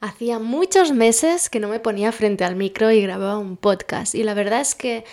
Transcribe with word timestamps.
Hacía 0.00 0.38
muchos 0.38 0.92
meses 0.92 1.50
que 1.50 1.58
no 1.58 1.66
me 1.66 1.80
ponía 1.80 2.12
frente 2.12 2.44
al 2.44 2.54
micro 2.54 2.92
y 2.92 3.02
grababa 3.02 3.36
un 3.36 3.56
podcast 3.56 4.14
y 4.14 4.22
la 4.22 4.32
verdad 4.32 4.60
es 4.60 4.76
que 4.76 5.04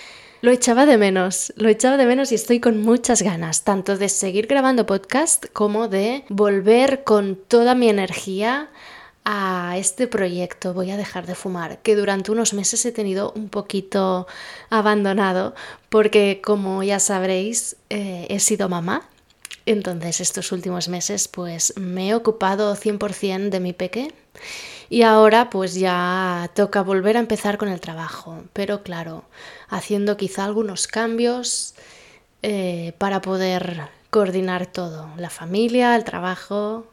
lo 0.41 0.51
echaba 0.51 0.85
de 0.85 0.99
menos, 0.99 1.51
lo 1.55 1.69
echaba 1.69 1.97
de 1.97 2.05
menos 2.05 2.31
y 2.31 2.35
estoy 2.35 2.59
con 2.59 2.81
muchas 2.81 3.23
ganas, 3.23 3.63
tanto 3.63 3.97
de 3.97 4.09
seguir 4.09 4.45
grabando 4.45 4.85
podcast 4.85 5.47
como 5.53 5.87
de 5.87 6.23
volver 6.29 7.03
con 7.03 7.35
toda 7.35 7.73
mi 7.73 7.89
energía 7.89 8.69
a 9.23 9.73
este 9.75 10.05
proyecto. 10.05 10.75
Voy 10.75 10.91
a 10.91 10.97
dejar 10.97 11.25
de 11.25 11.33
fumar, 11.33 11.79
que 11.79 11.95
durante 11.95 12.31
unos 12.31 12.53
meses 12.53 12.85
he 12.85 12.91
tenido 12.91 13.33
un 13.35 13.49
poquito 13.49 14.27
abandonado 14.69 15.55
porque 15.89 16.41
como 16.43 16.83
ya 16.83 16.99
sabréis 16.99 17.75
eh, 17.89 18.27
he 18.29 18.39
sido 18.39 18.69
mamá 18.69 19.09
entonces 19.65 20.21
estos 20.21 20.51
últimos 20.51 20.89
meses 20.89 21.27
pues 21.27 21.73
me 21.75 22.09
he 22.09 22.15
ocupado 22.15 22.75
100% 22.75 23.49
de 23.49 23.59
mi 23.59 23.73
peque 23.73 24.13
y 24.89 25.01
ahora 25.03 25.49
pues 25.49 25.75
ya 25.75 26.49
toca 26.55 26.81
volver 26.81 27.17
a 27.17 27.21
empezar 27.21 27.57
con 27.57 27.69
el 27.69 27.79
trabajo, 27.79 28.43
pero 28.53 28.83
claro, 28.83 29.23
haciendo 29.69 30.17
quizá 30.17 30.45
algunos 30.45 30.87
cambios 30.87 31.75
eh, 32.41 32.93
para 32.97 33.21
poder 33.21 33.89
coordinar 34.09 34.67
todo, 34.67 35.09
la 35.17 35.29
familia, 35.29 35.95
el 35.95 36.03
trabajo, 36.03 36.85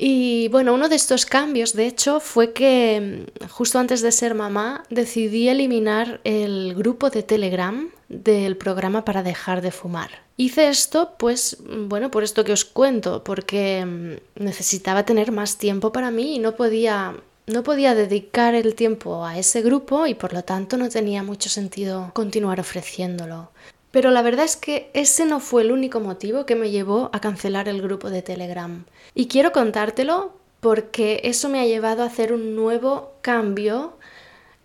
y 0.00 0.46
bueno, 0.48 0.74
uno 0.74 0.88
de 0.88 0.94
estos 0.94 1.26
cambios, 1.26 1.72
de 1.72 1.88
hecho, 1.88 2.20
fue 2.20 2.52
que 2.52 3.26
mm, 3.42 3.48
justo 3.48 3.80
antes 3.80 4.00
de 4.00 4.12
ser 4.12 4.32
mamá 4.36 4.84
decidí 4.90 5.48
eliminar 5.48 6.20
el 6.22 6.76
grupo 6.76 7.10
de 7.10 7.24
Telegram 7.24 7.90
del 8.08 8.56
programa 8.56 9.04
para 9.04 9.24
dejar 9.24 9.60
de 9.60 9.72
fumar. 9.72 10.10
Hice 10.36 10.68
esto, 10.68 11.16
pues, 11.18 11.56
mm, 11.60 11.88
bueno, 11.88 12.12
por 12.12 12.22
esto 12.22 12.44
que 12.44 12.52
os 12.52 12.64
cuento, 12.64 13.24
porque 13.24 13.84
mm, 13.84 14.44
necesitaba 14.44 15.04
tener 15.04 15.32
más 15.32 15.58
tiempo 15.58 15.90
para 15.90 16.12
mí 16.12 16.36
y 16.36 16.38
no 16.38 16.54
podía, 16.54 17.16
no 17.48 17.64
podía 17.64 17.96
dedicar 17.96 18.54
el 18.54 18.76
tiempo 18.76 19.24
a 19.24 19.36
ese 19.36 19.62
grupo 19.62 20.06
y 20.06 20.14
por 20.14 20.32
lo 20.32 20.44
tanto 20.44 20.76
no 20.76 20.88
tenía 20.88 21.24
mucho 21.24 21.48
sentido 21.48 22.12
continuar 22.14 22.60
ofreciéndolo. 22.60 23.50
Pero 23.90 24.10
la 24.10 24.22
verdad 24.22 24.44
es 24.44 24.56
que 24.56 24.90
ese 24.92 25.24
no 25.24 25.40
fue 25.40 25.62
el 25.62 25.72
único 25.72 26.00
motivo 26.00 26.44
que 26.46 26.56
me 26.56 26.70
llevó 26.70 27.10
a 27.12 27.20
cancelar 27.20 27.68
el 27.68 27.80
grupo 27.80 28.10
de 28.10 28.22
Telegram. 28.22 28.84
Y 29.14 29.28
quiero 29.28 29.52
contártelo 29.52 30.34
porque 30.60 31.20
eso 31.24 31.48
me 31.48 31.60
ha 31.60 31.66
llevado 31.66 32.02
a 32.02 32.06
hacer 32.06 32.32
un 32.32 32.54
nuevo 32.54 33.14
cambio 33.22 33.96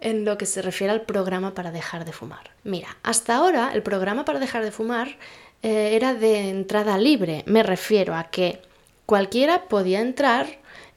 en 0.01 0.25
lo 0.25 0.37
que 0.37 0.45
se 0.45 0.61
refiere 0.61 0.91
al 0.91 1.03
programa 1.03 1.53
para 1.53 1.71
dejar 1.71 2.03
de 2.03 2.11
fumar. 2.11 2.51
Mira, 2.63 2.97
hasta 3.03 3.37
ahora 3.37 3.71
el 3.73 3.83
programa 3.83 4.25
para 4.25 4.39
dejar 4.39 4.63
de 4.63 4.71
fumar 4.71 5.15
eh, 5.61 5.95
era 5.95 6.13
de 6.13 6.49
entrada 6.49 6.97
libre. 6.97 7.43
Me 7.45 7.63
refiero 7.63 8.15
a 8.15 8.25
que 8.25 8.59
cualquiera 9.05 9.63
podía 9.69 10.01
entrar 10.01 10.47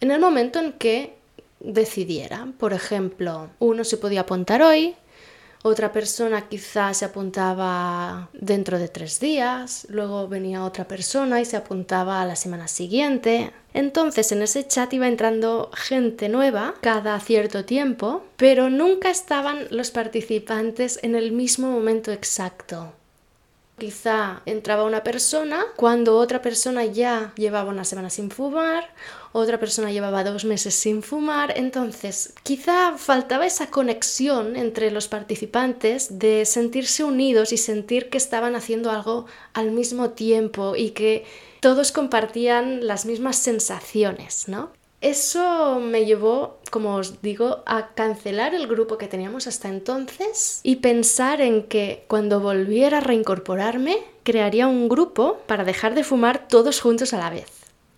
en 0.00 0.10
el 0.10 0.20
momento 0.20 0.58
en 0.58 0.72
que 0.72 1.14
decidiera. 1.60 2.48
Por 2.58 2.72
ejemplo, 2.72 3.50
uno 3.60 3.84
se 3.84 3.96
podía 3.96 4.22
apuntar 4.22 4.62
hoy, 4.62 4.96
otra 5.66 5.90
persona 5.92 6.48
quizás 6.48 6.98
se 6.98 7.04
apuntaba 7.04 8.28
dentro 8.32 8.78
de 8.78 8.88
tres 8.88 9.18
días, 9.18 9.86
luego 9.90 10.28
venía 10.28 10.64
otra 10.64 10.86
persona 10.86 11.40
y 11.40 11.44
se 11.44 11.56
apuntaba 11.56 12.22
a 12.22 12.24
la 12.24 12.36
semana 12.36 12.68
siguiente. 12.68 13.52
Entonces 13.74 14.30
en 14.32 14.42
ese 14.42 14.66
chat 14.66 14.92
iba 14.92 15.08
entrando 15.08 15.70
gente 15.74 16.28
nueva 16.28 16.74
cada 16.80 17.18
cierto 17.20 17.64
tiempo, 17.64 18.24
pero 18.36 18.70
nunca 18.70 19.10
estaban 19.10 19.66
los 19.70 19.90
participantes 19.90 21.00
en 21.02 21.14
el 21.16 21.32
mismo 21.32 21.70
momento 21.70 22.12
exacto. 22.12 22.92
Quizá 23.78 24.40
entraba 24.46 24.84
una 24.84 25.04
persona 25.04 25.66
cuando 25.76 26.16
otra 26.16 26.40
persona 26.40 26.86
ya 26.86 27.34
llevaba 27.36 27.70
una 27.70 27.84
semana 27.84 28.08
sin 28.08 28.30
fumar, 28.30 28.88
otra 29.32 29.60
persona 29.60 29.92
llevaba 29.92 30.24
dos 30.24 30.46
meses 30.46 30.74
sin 30.74 31.02
fumar, 31.02 31.52
entonces 31.58 32.32
quizá 32.42 32.96
faltaba 32.96 33.44
esa 33.44 33.66
conexión 33.66 34.56
entre 34.56 34.90
los 34.90 35.08
participantes 35.08 36.18
de 36.18 36.46
sentirse 36.46 37.04
unidos 37.04 37.52
y 37.52 37.58
sentir 37.58 38.08
que 38.08 38.16
estaban 38.16 38.56
haciendo 38.56 38.90
algo 38.90 39.26
al 39.52 39.72
mismo 39.72 40.08
tiempo 40.10 40.74
y 40.74 40.92
que 40.92 41.26
todos 41.60 41.92
compartían 41.92 42.86
las 42.86 43.04
mismas 43.04 43.36
sensaciones, 43.36 44.48
¿no? 44.48 44.70
Eso 45.06 45.78
me 45.78 46.04
llevó, 46.04 46.58
como 46.72 46.96
os 46.96 47.22
digo, 47.22 47.62
a 47.64 47.94
cancelar 47.94 48.56
el 48.56 48.66
grupo 48.66 48.98
que 48.98 49.06
teníamos 49.06 49.46
hasta 49.46 49.68
entonces 49.68 50.58
y 50.64 50.76
pensar 50.76 51.40
en 51.40 51.62
que 51.62 52.04
cuando 52.08 52.40
volviera 52.40 52.98
a 52.98 53.00
reincorporarme, 53.00 53.98
crearía 54.24 54.66
un 54.66 54.88
grupo 54.88 55.38
para 55.46 55.62
dejar 55.62 55.94
de 55.94 56.02
fumar 56.02 56.48
todos 56.48 56.80
juntos 56.80 57.12
a 57.12 57.18
la 57.18 57.30
vez. 57.30 57.46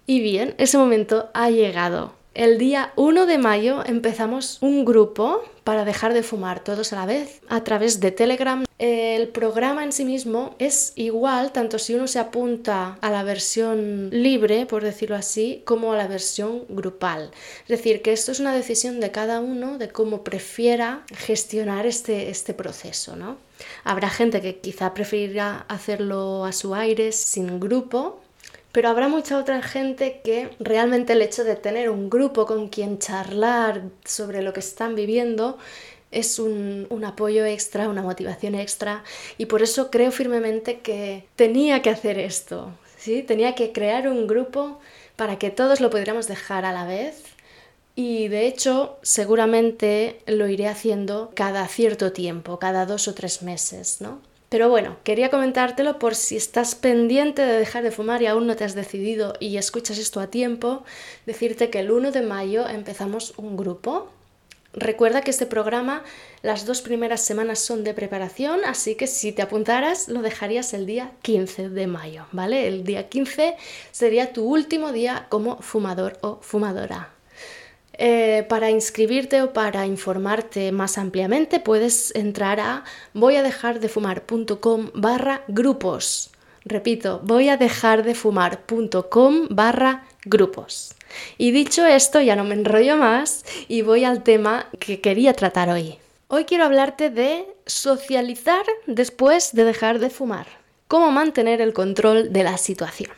Y 0.04 0.20
bien, 0.20 0.54
ese 0.58 0.76
momento 0.76 1.30
ha 1.32 1.48
llegado. 1.48 2.12
El 2.38 2.56
día 2.56 2.92
1 2.94 3.26
de 3.26 3.36
mayo 3.36 3.82
empezamos 3.84 4.58
un 4.60 4.84
grupo 4.84 5.42
para 5.64 5.84
dejar 5.84 6.14
de 6.14 6.22
fumar 6.22 6.62
todos 6.62 6.92
a 6.92 6.96
la 6.96 7.04
vez 7.04 7.40
a 7.48 7.64
través 7.64 7.98
de 7.98 8.12
Telegram. 8.12 8.64
El 8.78 9.26
programa 9.30 9.82
en 9.82 9.90
sí 9.90 10.04
mismo 10.04 10.54
es 10.60 10.92
igual 10.94 11.50
tanto 11.50 11.80
si 11.80 11.94
uno 11.94 12.06
se 12.06 12.20
apunta 12.20 12.96
a 13.00 13.10
la 13.10 13.24
versión 13.24 14.10
libre, 14.12 14.66
por 14.66 14.84
decirlo 14.84 15.16
así, 15.16 15.62
como 15.64 15.92
a 15.92 15.96
la 15.96 16.06
versión 16.06 16.62
grupal. 16.68 17.32
Es 17.62 17.70
decir, 17.70 18.02
que 18.02 18.12
esto 18.12 18.30
es 18.30 18.38
una 18.38 18.54
decisión 18.54 19.00
de 19.00 19.10
cada 19.10 19.40
uno 19.40 19.76
de 19.76 19.88
cómo 19.88 20.22
prefiera 20.22 21.02
gestionar 21.12 21.86
este, 21.86 22.30
este 22.30 22.54
proceso. 22.54 23.16
¿no? 23.16 23.38
Habrá 23.82 24.10
gente 24.10 24.40
que 24.40 24.60
quizá 24.60 24.94
preferirá 24.94 25.64
hacerlo 25.66 26.44
a 26.44 26.52
su 26.52 26.72
aire, 26.76 27.10
sin 27.10 27.58
grupo, 27.58 28.20
pero 28.78 28.90
habrá 28.90 29.08
mucha 29.08 29.38
otra 29.38 29.60
gente 29.60 30.20
que 30.22 30.50
realmente 30.60 31.14
el 31.14 31.20
hecho 31.20 31.42
de 31.42 31.56
tener 31.56 31.90
un 31.90 32.08
grupo 32.08 32.46
con 32.46 32.68
quien 32.68 33.00
charlar 33.00 33.82
sobre 34.04 34.40
lo 34.40 34.52
que 34.52 34.60
están 34.60 34.94
viviendo 34.94 35.58
es 36.12 36.38
un, 36.38 36.86
apoyo 37.04 37.44
extra, 37.44 37.88
una 37.88 38.02
motivación 38.02 38.54
extra 38.54 39.02
y 39.36 39.46
por 39.46 39.62
eso 39.62 39.90
creo 39.90 40.12
firmemente 40.12 40.78
que 40.78 41.24
tenía 41.34 41.82
que 41.82 41.90
hacer 41.90 42.20
esto, 42.20 42.70
¿sí? 42.96 43.24
Tenía 43.24 43.56
que 43.56 43.72
crear 43.72 44.06
un 44.06 44.28
grupo 44.28 44.78
para 45.16 45.40
que 45.40 45.50
todos 45.50 45.80
lo 45.80 45.90
pudiéramos 45.90 46.28
dejar 46.28 46.64
a 46.64 46.70
la 46.70 46.86
vez 46.86 47.24
y 47.96 48.28
de 48.28 48.46
hecho 48.46 48.96
seguramente 49.02 50.20
lo 50.26 50.46
iré 50.46 50.68
haciendo 50.68 51.32
cada 51.34 51.66
cierto 51.66 52.12
tiempo, 52.12 52.60
cada 52.60 52.86
dos 52.86 53.08
o 53.08 53.14
tres 53.14 53.42
meses, 53.42 54.00
¿no? 54.00 54.20
Pero 54.48 54.70
bueno, 54.70 54.96
quería 55.04 55.28
comentártelo 55.28 55.98
por 55.98 56.14
si 56.14 56.36
estás 56.36 56.74
pendiente 56.74 57.42
de 57.42 57.58
dejar 57.58 57.82
de 57.82 57.90
fumar 57.90 58.22
y 58.22 58.26
aún 58.26 58.46
no 58.46 58.56
te 58.56 58.64
has 58.64 58.74
decidido 58.74 59.34
y 59.40 59.58
escuchas 59.58 59.98
esto 59.98 60.20
a 60.20 60.28
tiempo, 60.28 60.84
decirte 61.26 61.68
que 61.68 61.80
el 61.80 61.90
1 61.90 62.12
de 62.12 62.22
mayo 62.22 62.66
empezamos 62.66 63.34
un 63.36 63.58
grupo. 63.58 64.10
Recuerda 64.72 65.20
que 65.20 65.30
este 65.30 65.44
programa 65.44 66.02
las 66.42 66.64
dos 66.64 66.80
primeras 66.80 67.20
semanas 67.20 67.58
son 67.58 67.84
de 67.84 67.92
preparación, 67.94 68.60
así 68.64 68.94
que 68.94 69.06
si 69.06 69.32
te 69.32 69.42
apuntaras 69.42 70.08
lo 70.08 70.22
dejarías 70.22 70.72
el 70.72 70.86
día 70.86 71.12
15 71.22 71.68
de 71.68 71.86
mayo, 71.86 72.26
¿vale? 72.32 72.68
El 72.68 72.84
día 72.84 73.08
15 73.08 73.56
sería 73.92 74.32
tu 74.32 74.44
último 74.44 74.92
día 74.92 75.26
como 75.28 75.60
fumador 75.60 76.18
o 76.22 76.38
fumadora. 76.40 77.17
Eh, 78.00 78.46
para 78.48 78.70
inscribirte 78.70 79.42
o 79.42 79.52
para 79.52 79.84
informarte 79.84 80.70
más 80.70 80.98
ampliamente 80.98 81.58
puedes 81.58 82.14
entrar 82.14 82.60
a 82.60 82.84
voyadejar-de-fumar.com 83.12 84.90
barra 84.94 85.42
grupos. 85.48 86.30
Repito, 86.64 87.20
voyadejar-de-fumar.com 87.24 89.48
barra 89.50 90.04
grupos. 90.24 90.94
Y 91.38 91.50
dicho 91.50 91.84
esto, 91.86 92.20
ya 92.20 92.36
no 92.36 92.44
me 92.44 92.54
enrollo 92.54 92.96
más 92.96 93.44
y 93.66 93.82
voy 93.82 94.04
al 94.04 94.22
tema 94.22 94.68
que 94.78 95.00
quería 95.00 95.32
tratar 95.32 95.70
hoy. 95.70 95.96
Hoy 96.28 96.44
quiero 96.44 96.62
hablarte 96.64 97.10
de 97.10 97.46
socializar 97.66 98.64
después 98.86 99.54
de 99.54 99.64
dejar 99.64 99.98
de 99.98 100.10
fumar. 100.10 100.46
Cómo 100.86 101.10
mantener 101.10 101.60
el 101.60 101.72
control 101.72 102.32
de 102.32 102.44
la 102.44 102.58
situación. 102.58 103.10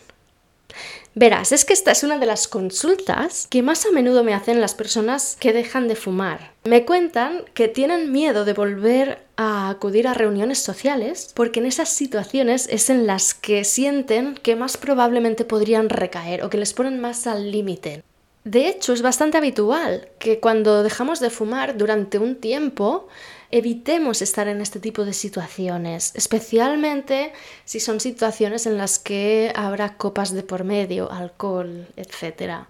Verás, 1.14 1.50
es 1.50 1.64
que 1.64 1.72
esta 1.72 1.90
es 1.90 2.04
una 2.04 2.18
de 2.18 2.26
las 2.26 2.46
consultas 2.46 3.48
que 3.50 3.62
más 3.62 3.84
a 3.84 3.90
menudo 3.90 4.22
me 4.22 4.32
hacen 4.32 4.60
las 4.60 4.74
personas 4.74 5.36
que 5.40 5.52
dejan 5.52 5.88
de 5.88 5.96
fumar. 5.96 6.52
Me 6.64 6.84
cuentan 6.84 7.44
que 7.52 7.66
tienen 7.66 8.12
miedo 8.12 8.44
de 8.44 8.52
volver 8.52 9.18
a 9.36 9.70
acudir 9.70 10.06
a 10.06 10.14
reuniones 10.14 10.60
sociales 10.60 11.32
porque 11.34 11.58
en 11.58 11.66
esas 11.66 11.88
situaciones 11.88 12.68
es 12.70 12.90
en 12.90 13.08
las 13.08 13.34
que 13.34 13.64
sienten 13.64 14.34
que 14.34 14.54
más 14.54 14.76
probablemente 14.76 15.44
podrían 15.44 15.88
recaer 15.88 16.44
o 16.44 16.50
que 16.50 16.58
les 16.58 16.72
ponen 16.74 17.00
más 17.00 17.26
al 17.26 17.50
límite. 17.50 18.04
De 18.44 18.68
hecho, 18.68 18.92
es 18.92 19.02
bastante 19.02 19.36
habitual 19.36 20.08
que 20.18 20.40
cuando 20.40 20.82
dejamos 20.82 21.20
de 21.20 21.28
fumar 21.28 21.76
durante 21.76 22.18
un 22.18 22.36
tiempo, 22.36 23.08
evitemos 23.50 24.22
estar 24.22 24.48
en 24.48 24.60
este 24.60 24.80
tipo 24.80 25.04
de 25.04 25.12
situaciones, 25.12 26.12
especialmente 26.14 27.32
si 27.64 27.80
son 27.80 28.00
situaciones 28.00 28.66
en 28.66 28.78
las 28.78 28.98
que 28.98 29.52
habrá 29.54 29.96
copas 29.96 30.32
de 30.32 30.42
por 30.42 30.64
medio, 30.64 31.10
alcohol, 31.10 31.86
etc. 31.96 32.66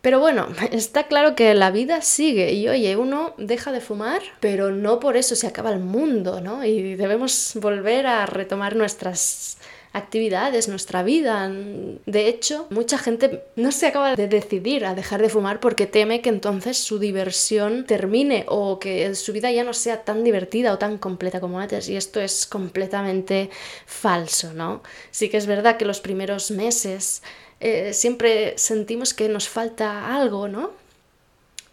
Pero 0.00 0.20
bueno, 0.20 0.48
está 0.70 1.04
claro 1.04 1.34
que 1.34 1.54
la 1.54 1.70
vida 1.70 2.02
sigue 2.02 2.52
y 2.52 2.68
oye, 2.68 2.96
uno 2.96 3.34
deja 3.38 3.72
de 3.72 3.80
fumar, 3.80 4.22
pero 4.40 4.70
no 4.70 5.00
por 5.00 5.16
eso 5.16 5.34
se 5.34 5.46
acaba 5.46 5.72
el 5.72 5.80
mundo, 5.80 6.40
¿no? 6.40 6.64
Y 6.64 6.94
debemos 6.94 7.52
volver 7.54 8.06
a 8.06 8.26
retomar 8.26 8.76
nuestras 8.76 9.56
actividades, 9.94 10.68
nuestra 10.68 11.02
vida. 11.04 11.48
De 11.48 12.28
hecho, 12.28 12.66
mucha 12.70 12.98
gente 12.98 13.44
no 13.54 13.70
se 13.72 13.86
acaba 13.86 14.16
de 14.16 14.26
decidir 14.26 14.84
a 14.84 14.94
dejar 14.94 15.22
de 15.22 15.28
fumar 15.28 15.60
porque 15.60 15.86
teme 15.86 16.20
que 16.20 16.28
entonces 16.28 16.76
su 16.78 16.98
diversión 16.98 17.86
termine 17.86 18.44
o 18.48 18.80
que 18.80 19.14
su 19.14 19.32
vida 19.32 19.52
ya 19.52 19.62
no 19.62 19.72
sea 19.72 20.02
tan 20.02 20.24
divertida 20.24 20.72
o 20.72 20.78
tan 20.78 20.98
completa 20.98 21.40
como 21.40 21.60
antes. 21.60 21.88
Y 21.88 21.96
esto 21.96 22.20
es 22.20 22.44
completamente 22.44 23.50
falso, 23.86 24.52
¿no? 24.52 24.82
Sí 25.12 25.28
que 25.28 25.36
es 25.36 25.46
verdad 25.46 25.76
que 25.76 25.84
los 25.84 26.00
primeros 26.00 26.50
meses 26.50 27.22
eh, 27.60 27.92
siempre 27.92 28.54
sentimos 28.58 29.14
que 29.14 29.28
nos 29.28 29.48
falta 29.48 30.12
algo, 30.16 30.48
¿no? 30.48 30.72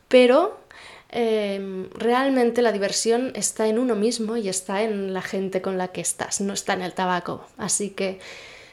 Pero 0.07 0.60
Em, 1.11 1.89
realmente 1.91 2.61
la 2.61 2.71
diversión 2.71 3.33
está 3.35 3.67
en 3.67 3.79
uno 3.79 3.95
mismo 3.95 4.37
y 4.37 4.47
está 4.47 4.81
en 4.83 5.13
la 5.13 5.21
gente 5.21 5.61
con 5.61 5.77
la 5.77 5.89
que 5.89 5.99
estás, 5.99 6.39
no 6.39 6.53
está 6.53 6.73
en 6.73 6.81
el 6.81 6.93
tabaco. 6.93 7.45
Así 7.57 7.89
que 7.89 8.19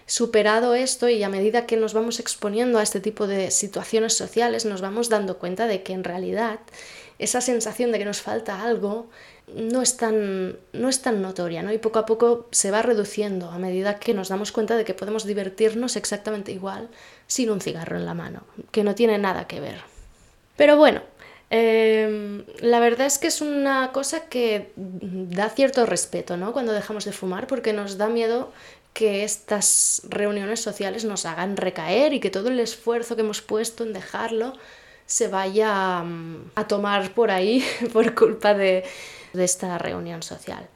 superado 0.07 0.75
esto 0.75 1.09
y 1.09 1.23
a 1.23 1.29
medida 1.29 1.67
que 1.67 1.77
nos 1.77 1.95
vamos 1.95 2.21
exponiendo 2.21 2.79
a 2.79 2.83
este 2.85 3.01
tipo 3.01 3.27
de 3.27 3.51
situaciones 3.51 4.17
sociales, 4.17 4.65
nos 4.65 4.81
vamos 4.81 5.09
dando 5.09 5.39
cuenta 5.39 5.67
de 5.67 5.83
que 5.83 5.93
en 5.93 6.05
realidad 6.05 6.61
esa 7.19 7.41
sensación 7.41 7.91
de 7.91 7.99
que 7.99 8.05
nos 8.05 8.23
falta 8.23 8.63
algo 8.63 9.11
no 9.53 9.83
es 9.83 9.97
tan, 9.97 10.57
no 10.73 10.89
es 10.89 11.03
tan 11.03 11.21
notoria, 11.21 11.63
¿no? 11.65 11.73
Y 11.73 11.79
poco 11.79 11.99
a 11.99 12.07
poco 12.07 12.47
se 12.53 12.71
va 12.71 12.83
reduciendo 12.83 13.51
a 13.51 13.59
medida 13.59 13.99
que 13.99 14.15
nos 14.15 14.29
damos 14.29 14.53
cuenta 14.53 14.77
de 14.77 14.85
que 14.85 14.95
podemos 14.95 15.25
divertirnos 15.25 15.97
exactamente 15.97 16.53
igual 16.53 16.89
sin 17.27 17.51
un 17.51 17.61
cigarro 17.61 17.97
en 17.97 18.07
la 18.07 18.15
mano, 18.15 18.45
que 18.71 18.85
no 18.85 18.95
tiene 18.95 19.19
nada 19.19 19.49
que 19.49 19.61
ver. 19.61 19.81
Pero 20.57 20.77
bueno, 20.77 21.03
Em, 21.51 22.45
la 22.61 22.79
verdad 22.79 23.07
es 23.07 23.19
que 23.19 23.29
es 23.29 23.41
una 23.41 23.91
cosa 23.93 24.29
que 24.29 24.73
da 24.77 25.49
cierto 25.49 25.87
respeto, 25.87 26.37
¿no? 26.37 26.53
Cuando 26.53 26.73
dejamos 26.73 27.05
de 27.05 27.13
fumar, 27.13 27.47
porque 27.47 27.73
nos 27.73 27.97
da 27.97 28.09
miedo 28.09 28.53
que 28.93 29.25
estas 29.25 30.03
reuniones 30.09 30.61
sociales 30.61 31.05
nos 31.05 31.25
hagan 31.25 31.57
recaer 31.57 32.13
y 32.13 32.21
que 32.21 32.31
todo 32.31 32.49
el 32.49 32.61
esfuerzo 32.61 33.17
que 33.17 33.23
hemos 33.23 33.41
puesto 33.41 33.85
en 33.85 33.93
dejarlo 33.93 34.55
se 35.07 35.29
vaya 35.29 36.03
mm, 36.03 36.51
a 36.55 36.67
tomar 36.67 37.15
por 37.15 37.31
ahí 37.31 37.65
por 37.93 38.15
culpa 38.15 38.55
de, 38.55 38.85
de 39.33 39.45
esta 39.45 39.79
reunión 39.79 40.23
social. 40.23 40.69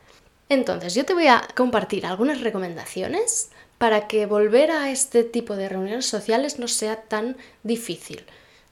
Entonces, 0.48 0.94
yo 0.94 1.04
te 1.04 1.14
voy 1.14 1.26
a 1.26 1.46
compartir 1.54 2.06
algunas 2.06 2.40
recomendaciones 2.40 3.50
para 3.78 4.06
que 4.06 4.26
volver 4.26 4.70
a 4.70 4.90
este 4.90 5.24
tipo 5.24 5.56
de 5.56 5.68
reuniones 5.68 6.06
sociales 6.06 6.58
no 6.58 6.68
sea 6.68 7.02
tan 7.02 7.36
difícil. 7.62 8.24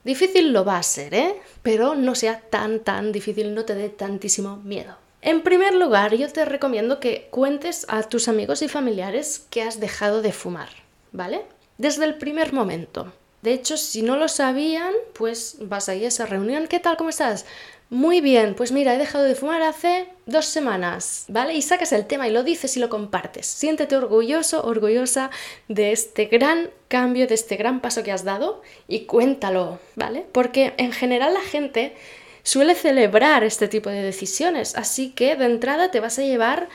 Difícil 0.05 0.52
lo 0.52 0.64
va 0.64 0.79
a 0.79 0.82
ser, 0.82 1.14
¿eh? 1.14 1.35
Pero 1.62 1.94
no 1.94 2.14
sea 2.14 2.41
tan, 2.41 2.81
tan 2.81 3.12
difícil, 3.12 3.55
no 3.55 3.64
te 3.64 3.75
dé 3.75 3.88
tantísimo 3.91 4.56
miedo. 4.56 4.97
En 5.23 5.43
primer 5.43 5.75
lugar, 5.75 6.14
yo 6.14 6.32
te 6.32 6.47
recomiendo 6.47 6.99
que 7.00 7.29
cuentes 7.31 7.85
a 7.88 8.02
tus 8.05 8.26
amigos 8.29 8.62
y 8.62 8.69
familiares 8.69 9.47
que 9.50 9.62
has 9.62 9.79
dejado 9.79 10.23
de 10.23 10.32
fumar, 10.32 10.70
¿vale? 11.12 11.43
Desde 11.76 12.06
el 12.06 12.14
primer 12.14 12.55
momento. 12.55 13.12
De 13.43 13.53
hecho, 13.53 13.77
si 13.77 14.03
no 14.03 14.17
lo 14.17 14.29
sabían, 14.29 14.93
pues 15.15 15.57
vas 15.61 15.89
ahí 15.89 16.05
a 16.05 16.09
esa 16.09 16.27
reunión. 16.27 16.67
¿Qué 16.67 16.79
tal? 16.79 16.97
¿Cómo 16.97 17.11
estás? 17.11 17.47
Muy 17.89 18.21
bien, 18.21 18.55
pues 18.55 18.71
mira, 18.71 18.95
he 18.95 18.99
dejado 18.99 19.25
de 19.25 19.35
fumar 19.35 19.63
hace 19.63 20.07
dos 20.25 20.47
semanas, 20.47 21.25
¿vale? 21.27 21.55
Y 21.55 21.63
sacas 21.63 21.91
el 21.93 22.07
tema 22.07 22.29
y 22.29 22.31
lo 22.31 22.45
dices 22.45 22.77
y 22.77 22.81
lo 22.81 22.89
compartes. 22.89 23.47
Siéntete 23.47 23.97
orgulloso, 23.97 24.65
orgullosa 24.65 25.31
de 25.67 25.91
este 25.91 26.27
gran 26.27 26.71
cambio, 26.87 27.27
de 27.27 27.35
este 27.35 27.57
gran 27.57 27.81
paso 27.81 28.05
que 28.05 28.13
has 28.13 28.23
dado 28.23 28.63
y 28.87 29.07
cuéntalo, 29.07 29.81
¿vale? 29.97 30.25
Porque 30.31 30.73
en 30.77 30.93
general 30.93 31.35
la 31.35 31.41
gente 31.41 31.97
suele 32.45 32.77
celebrar 32.77 33.43
este 33.43 33.67
tipo 33.67 33.91
de 33.91 34.03
decisiones, 34.03 34.77
así 34.77 35.11
que 35.11 35.35
de 35.35 35.47
entrada 35.47 35.91
te 35.91 35.99
vas 35.99 36.17
a 36.21 36.23
llevar 36.23 36.69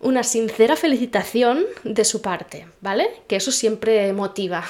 una 0.00 0.24
sincera 0.24 0.74
felicitación 0.74 1.64
de 1.84 2.04
su 2.04 2.22
parte, 2.22 2.66
¿vale? 2.80 3.08
Que 3.28 3.36
eso 3.36 3.52
siempre 3.52 4.12
motiva. 4.12 4.64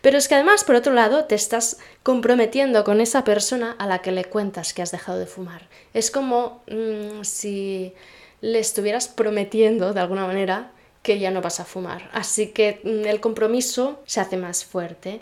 Pero 0.00 0.16
es 0.18 0.28
que 0.28 0.34
además, 0.34 0.64
por 0.64 0.76
otro 0.76 0.92
lado, 0.92 1.24
te 1.24 1.34
estás 1.34 1.78
comprometiendo 2.02 2.84
con 2.84 3.00
esa 3.00 3.24
persona 3.24 3.76
a 3.78 3.86
la 3.86 4.00
que 4.00 4.12
le 4.12 4.24
cuentas 4.24 4.72
que 4.72 4.82
has 4.82 4.92
dejado 4.92 5.18
de 5.18 5.26
fumar. 5.26 5.68
Es 5.92 6.10
como 6.10 6.62
mm, 6.68 7.22
si 7.22 7.92
le 8.40 8.58
estuvieras 8.58 9.08
prometiendo, 9.08 9.92
de 9.92 10.00
alguna 10.00 10.26
manera, 10.26 10.72
que 11.02 11.18
ya 11.18 11.30
no 11.30 11.42
vas 11.42 11.60
a 11.60 11.64
fumar. 11.64 12.08
Así 12.12 12.48
que 12.48 12.80
mm, 12.82 13.06
el 13.06 13.20
compromiso 13.20 14.00
se 14.06 14.20
hace 14.20 14.36
más 14.36 14.64
fuerte. 14.64 15.20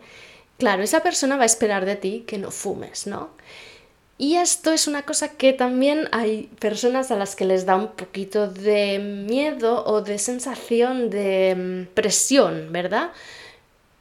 Claro, 0.59 0.83
esa 0.83 1.03
persona 1.03 1.37
va 1.37 1.43
a 1.45 1.47
esperar 1.47 1.85
de 1.85 1.97
ti 1.97 2.25
que 2.27 2.39
no 2.39 2.51
fumes, 2.51 3.07
¿no? 3.07 3.31
Y 4.21 4.35
esto 4.35 4.73
es 4.73 4.89
una 4.89 5.03
cosa 5.03 5.37
que 5.37 5.53
también 5.53 6.09
hay 6.11 6.51
personas 6.59 7.13
a 7.13 7.17
las 7.17 7.37
que 7.37 7.45
les 7.45 7.67
da 7.67 7.77
un 7.77 7.93
poquito 7.93 8.49
de 8.49 8.99
miedo 8.99 9.85
o 9.87 10.03
de 10.03 10.19
sensación 10.19 11.09
de 11.11 11.55
mm, 11.91 11.95
presión, 11.95 12.73
¿verdad? 12.73 13.13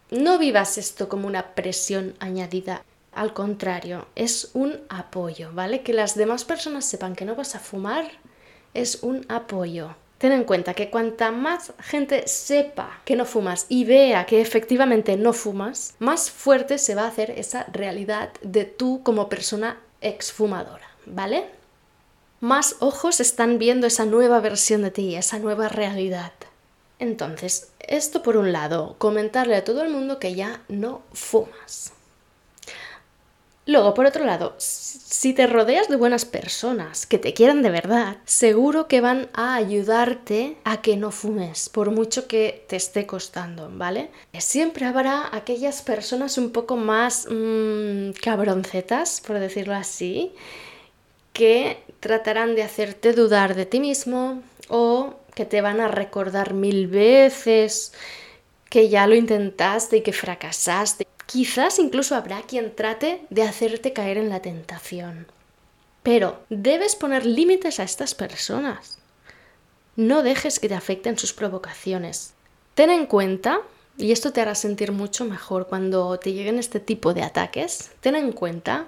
No 0.09 0.38
vivas 0.38 0.77
esto 0.77 1.09
como 1.09 1.27
una 1.27 1.54
presión 1.54 2.15
añadida. 2.19 2.83
Al 3.12 3.33
contrario, 3.33 4.07
es 4.15 4.51
un 4.54 4.80
apoyo, 4.88 5.51
¿vale? 5.54 5.81
Que 5.81 5.92
las 5.92 6.15
demás 6.15 6.45
personas 6.45 6.86
sepan 6.86 7.15
que 7.15 7.25
no 7.25 7.36
vas 7.36 7.56
a 7.56 7.59
fumar 7.59 8.06
es 8.74 9.04
un 9.04 9.25
apoyo. 9.27 9.95
Ten 10.18 10.31
en 10.31 10.45
cuenta 10.45 10.74
que 10.74 10.89
cuanta 10.89 11.31
más 11.31 11.74
gente 11.80 12.27
sepa 12.27 13.01
que 13.06 13.15
no 13.15 13.25
fumas 13.25 13.65
y 13.69 13.83
vea 13.83 14.25
que 14.25 14.39
efectivamente 14.39 15.18
no 15.18 15.33
fumas, 15.33 15.94
más 16.00 16.31
fuerte 16.31 16.77
se 16.77 16.95
va 16.95 17.03
a 17.03 17.10
hacer 17.10 17.31
esa 17.31 17.65
realidad 17.65 18.31
de 18.42 18.65
tú 18.65 19.01
como 19.03 19.30
persona 19.30 19.77
exfumadora, 20.01 20.88
¿vale? 21.06 21.45
Más 22.39 22.77
ojos 22.80 23.19
están 23.19 23.60
viendo 23.60 23.88
esa 23.88 24.06
nueva 24.06 24.39
versión 24.39 24.83
de 24.83 24.92
ti, 24.92 25.15
esa 25.15 25.38
nueva 25.39 25.69
realidad. 25.69 26.31
Entonces, 27.00 27.72
esto 27.80 28.24
por 28.24 28.38
un 28.38 28.52
lado, 28.52 28.96
comentarle 28.98 29.56
a 29.56 29.64
todo 29.64 29.84
el 29.84 29.90
mundo 29.90 30.20
que 30.20 30.36
ya 30.36 30.62
no 30.68 31.02
fumas. 31.14 31.94
Luego, 33.68 33.94
por 33.94 34.06
otro 34.06 34.24
lado, 34.24 34.56
si 34.58 35.34
te 35.34 35.46
rodeas 35.46 35.89
de 35.89 35.98
buenas 35.98 36.24
personas 36.24 37.06
que 37.06 37.18
te 37.18 37.34
quieran 37.34 37.62
de 37.62 37.70
verdad, 37.70 38.16
seguro 38.24 38.88
que 38.88 39.01
van 39.01 39.27
a 39.34 39.56
ayudarte 39.56 40.56
a 40.63 40.82
que 40.82 40.96
no 40.96 41.12
fumes, 41.12 41.68
por 41.68 41.92
mucho 41.92 42.27
que 42.27 42.63
te 42.70 42.77
esté 42.77 43.06
costando, 43.06 43.70
¿vale? 43.70 44.10
Siempre 44.39 44.86
habrá 44.86 45.36
aquellas 45.36 45.82
personas 45.82 46.38
un 46.38 46.51
poco 46.51 46.77
más 46.77 47.27
mmm, 47.30 48.12
cabroncetas, 48.22 49.20
por 49.20 49.38
decirlo 49.38 49.75
así, 49.75 50.32
que 51.34 51.84
tratarán 52.00 52.56
de 52.56 52.63
hacerte 52.63 53.12
dudar 53.12 53.54
de 53.54 53.66
ti 53.66 53.82
mismo 53.82 54.42
o 54.70 55.16
que 55.38 55.46
te 55.46 55.62
van 55.62 55.79
a 55.79 55.88
recordar 55.88 56.56
mil 56.56 56.88
veces 56.88 57.94
que 58.72 58.89
ya 58.89 59.06
lo 59.06 59.13
intentaste 59.13 59.98
y 59.98 60.01
que 60.01 60.12
fracasaste. 60.12 61.06
Quizás 61.27 61.77
incluso 61.77 62.15
habrá 62.15 62.41
quien 62.41 62.75
trate 62.75 63.22
de 63.29 63.44
hacerte 63.44 63.94
caer 63.94 64.17
en 64.17 64.29
la 64.29 64.41
tentación. 64.41 65.27
Pero 66.01 66.39
debes 66.50 66.96
poner 66.96 67.24
límites 67.27 67.79
a 67.79 67.84
estas 67.84 68.15
personas. 68.15 68.98
No 69.96 70.24
dejes 70.24 70.60
que 70.60 70.70
te 70.70 70.74
afecten 70.74 71.20
sus 71.20 71.34
provocaciones. 71.34 72.34
Ten 72.74 72.89
en 72.89 73.06
cuenta, 73.06 73.62
y 73.96 74.13
esto 74.13 74.34
te 74.34 74.41
hará 74.41 74.56
sentir 74.56 74.91
mucho 74.91 75.24
mejor 75.25 75.67
cuando 75.67 76.17
te 76.17 76.34
lleguen 76.34 76.58
este 76.58 76.79
tipo 76.79 77.13
de 77.13 77.22
ataques, 77.22 77.91
ten 78.01 78.15
en 78.15 78.32
cuenta 78.32 78.88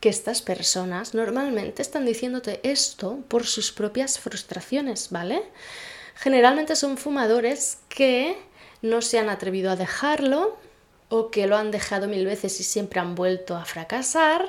que 0.00 0.08
estas 0.08 0.42
personas 0.42 1.14
normalmente 1.14 1.82
están 1.82 2.06
diciéndote 2.06 2.60
esto 2.62 3.18
por 3.28 3.46
sus 3.46 3.72
propias 3.72 4.18
frustraciones, 4.18 5.08
¿vale? 5.10 5.42
Generalmente 6.14 6.76
son 6.76 6.98
fumadores 6.98 7.78
que 7.88 8.36
no 8.82 9.02
se 9.02 9.18
han 9.18 9.28
atrevido 9.28 9.70
a 9.70 9.76
dejarlo 9.76 10.56
o 11.08 11.30
que 11.30 11.46
lo 11.46 11.56
han 11.56 11.70
dejado 11.70 12.06
mil 12.06 12.26
veces 12.26 12.60
y 12.60 12.64
siempre 12.64 13.00
han 13.00 13.14
vuelto 13.14 13.56
a 13.56 13.64
fracasar 13.64 14.46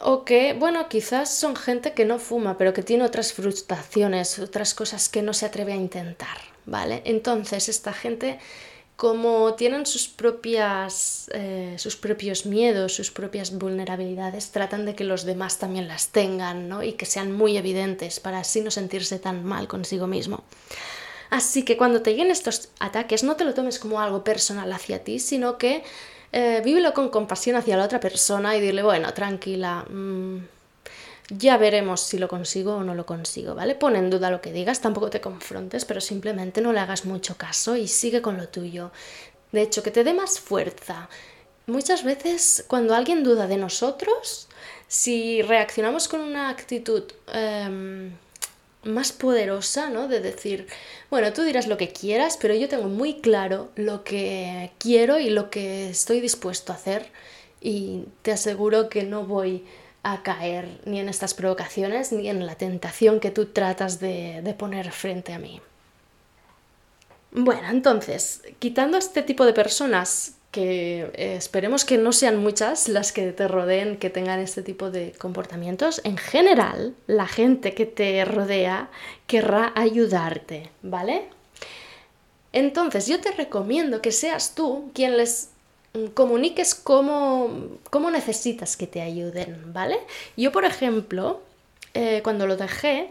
o 0.00 0.24
que, 0.24 0.54
bueno, 0.54 0.88
quizás 0.88 1.32
son 1.32 1.54
gente 1.54 1.92
que 1.92 2.04
no 2.04 2.18
fuma, 2.18 2.58
pero 2.58 2.72
que 2.72 2.82
tiene 2.82 3.04
otras 3.04 3.32
frustraciones, 3.32 4.38
otras 4.38 4.74
cosas 4.74 5.08
que 5.08 5.22
no 5.22 5.32
se 5.32 5.46
atreve 5.46 5.74
a 5.74 5.76
intentar, 5.76 6.38
¿vale? 6.66 7.02
Entonces, 7.04 7.68
esta 7.68 7.92
gente 7.92 8.38
como 9.02 9.54
tienen 9.54 9.84
sus, 9.84 10.06
propias, 10.06 11.28
eh, 11.34 11.74
sus 11.76 11.96
propios 11.96 12.46
miedos, 12.46 12.94
sus 12.94 13.10
propias 13.10 13.50
vulnerabilidades, 13.58 14.52
tratan 14.52 14.86
de 14.86 14.94
que 14.94 15.02
los 15.02 15.24
demás 15.24 15.58
también 15.58 15.88
las 15.88 16.10
tengan 16.10 16.68
¿no? 16.68 16.84
y 16.84 16.92
que 16.92 17.04
sean 17.04 17.32
muy 17.32 17.56
evidentes 17.56 18.20
para 18.20 18.38
así 18.38 18.60
no 18.60 18.70
sentirse 18.70 19.18
tan 19.18 19.44
mal 19.44 19.66
consigo 19.66 20.06
mismo. 20.06 20.44
Así 21.30 21.64
que 21.64 21.76
cuando 21.76 22.00
te 22.00 22.10
lleguen 22.12 22.30
estos 22.30 22.68
ataques 22.78 23.24
no 23.24 23.34
te 23.34 23.44
lo 23.44 23.54
tomes 23.54 23.80
como 23.80 24.00
algo 24.00 24.22
personal 24.22 24.72
hacia 24.72 25.02
ti, 25.02 25.18
sino 25.18 25.58
que 25.58 25.82
eh, 26.30 26.62
vívelo 26.64 26.94
con 26.94 27.08
compasión 27.08 27.56
hacia 27.56 27.76
la 27.76 27.86
otra 27.86 27.98
persona 27.98 28.56
y 28.56 28.60
dile, 28.60 28.84
bueno, 28.84 29.12
tranquila, 29.12 29.84
mm, 29.90 30.36
ya 31.38 31.56
veremos 31.56 32.00
si 32.00 32.18
lo 32.18 32.28
consigo 32.28 32.76
o 32.76 32.84
no 32.84 32.94
lo 32.94 33.06
consigo, 33.06 33.54
¿vale? 33.54 33.74
Pon 33.74 33.96
en 33.96 34.10
duda 34.10 34.30
lo 34.30 34.40
que 34.40 34.52
digas, 34.52 34.80
tampoco 34.80 35.10
te 35.10 35.20
confrontes, 35.20 35.84
pero 35.84 36.00
simplemente 36.00 36.60
no 36.60 36.72
le 36.72 36.80
hagas 36.80 37.04
mucho 37.04 37.36
caso 37.36 37.76
y 37.76 37.88
sigue 37.88 38.22
con 38.22 38.36
lo 38.36 38.48
tuyo. 38.48 38.90
De 39.52 39.62
hecho, 39.62 39.82
que 39.82 39.90
te 39.90 40.04
dé 40.04 40.14
más 40.14 40.40
fuerza. 40.40 41.08
Muchas 41.66 42.04
veces 42.04 42.64
cuando 42.68 42.94
alguien 42.94 43.22
duda 43.22 43.46
de 43.46 43.56
nosotros, 43.56 44.48
si 44.88 45.42
reaccionamos 45.42 46.08
con 46.08 46.20
una 46.20 46.48
actitud 46.48 47.04
em, 47.32 48.12
más 48.84 49.12
poderosa, 49.12 49.88
¿no? 49.90 50.08
De 50.08 50.20
decir, 50.20 50.66
bueno, 51.10 51.32
tú 51.32 51.42
dirás 51.42 51.66
lo 51.66 51.76
que 51.76 51.92
quieras, 51.92 52.38
pero 52.40 52.54
yo 52.54 52.68
tengo 52.68 52.88
muy 52.88 53.20
claro 53.20 53.70
lo 53.76 54.02
que 54.04 54.72
quiero 54.78 55.18
y 55.18 55.30
lo 55.30 55.50
que 55.50 55.90
estoy 55.90 56.20
dispuesto 56.20 56.72
a 56.72 56.76
hacer 56.76 57.10
y 57.60 58.06
te 58.22 58.32
aseguro 58.32 58.88
que 58.88 59.04
no 59.04 59.24
voy 59.24 59.64
a 60.02 60.22
caer 60.22 60.80
ni 60.84 61.00
en 61.00 61.08
estas 61.08 61.34
provocaciones 61.34 62.12
ni 62.12 62.28
en 62.28 62.44
la 62.46 62.56
tentación 62.56 63.20
que 63.20 63.30
tú 63.30 63.46
tratas 63.46 64.00
de, 64.00 64.40
de 64.42 64.54
poner 64.54 64.90
frente 64.92 65.32
a 65.32 65.38
mí. 65.38 65.60
Bueno, 67.30 67.68
entonces, 67.70 68.42
quitando 68.58 68.98
este 68.98 69.22
tipo 69.22 69.46
de 69.46 69.54
personas 69.54 70.36
que 70.52 71.10
eh, 71.14 71.34
esperemos 71.36 71.84
que 71.84 71.98
no 71.98 72.12
sean 72.12 72.36
muchas 72.36 72.88
las 72.88 73.10
que 73.10 73.32
te 73.32 73.48
rodeen 73.48 73.96
que 73.96 74.10
tengan 74.10 74.38
este 74.38 74.62
tipo 74.62 74.90
de 74.90 75.12
comportamientos. 75.12 76.00
En 76.04 76.18
general, 76.18 76.94
la 77.06 77.26
gente 77.26 77.74
que 77.74 77.86
te 77.86 78.24
rodea 78.24 78.90
querrá 79.26 79.72
ayudarte, 79.74 80.70
¿vale? 80.82 81.24
Entonces, 82.52 83.06
yo 83.06 83.18
te 83.20 83.32
recomiendo 83.32 84.02
que 84.02 84.12
seas 84.12 84.54
tú 84.54 84.90
quien 84.92 85.16
les 85.16 85.51
comuniques 86.14 86.74
cómo, 86.74 87.78
cómo 87.90 88.10
necesitas 88.10 88.76
que 88.76 88.86
te 88.86 89.02
ayuden, 89.02 89.72
¿vale? 89.72 89.98
Yo, 90.36 90.52
por 90.52 90.64
ejemplo, 90.64 91.42
eh, 91.94 92.20
cuando 92.22 92.46
lo 92.46 92.56
dejé, 92.56 93.10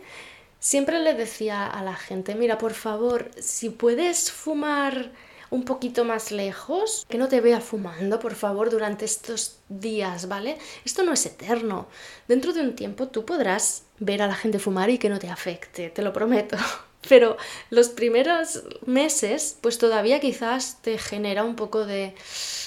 siempre 0.60 1.00
le 1.00 1.14
decía 1.14 1.68
a 1.68 1.84
la 1.84 1.96
gente, 1.96 2.36
mira, 2.36 2.58
por 2.58 2.74
favor, 2.74 3.30
si 3.40 3.70
puedes 3.70 4.32
fumar 4.32 5.12
un 5.52 5.66
poquito 5.66 6.06
más 6.06 6.32
lejos, 6.32 7.06
que 7.10 7.18
no 7.18 7.28
te 7.28 7.42
vea 7.42 7.60
fumando, 7.60 8.20
por 8.20 8.36
favor, 8.36 8.70
durante 8.70 9.06
estos 9.06 9.60
días, 9.68 10.28
¿vale? 10.28 10.58
Esto 10.86 11.04
no 11.04 11.12
es 11.14 11.26
eterno. 11.26 11.88
Dentro 12.28 12.54
de 12.54 12.62
un 12.62 12.74
tiempo 12.74 13.10
tú 13.10 13.26
podrás 13.26 13.84
ver 14.00 14.22
a 14.22 14.28
la 14.28 14.36
gente 14.36 14.60
fumar 14.60 14.90
y 14.90 14.98
que 14.98 15.10
no 15.10 15.20
te 15.20 15.30
afecte, 15.30 15.90
te 15.90 16.02
lo 16.02 16.14
prometo. 16.14 16.58
Pero 17.10 17.38
los 17.70 17.90
primeros 17.90 18.64
meses, 18.86 19.58
pues 19.62 19.78
todavía 19.78 20.20
quizás 20.20 20.78
te 20.82 20.98
genera 20.98 21.44
un 21.44 21.56
poco 21.56 21.86
de, 21.86 22.14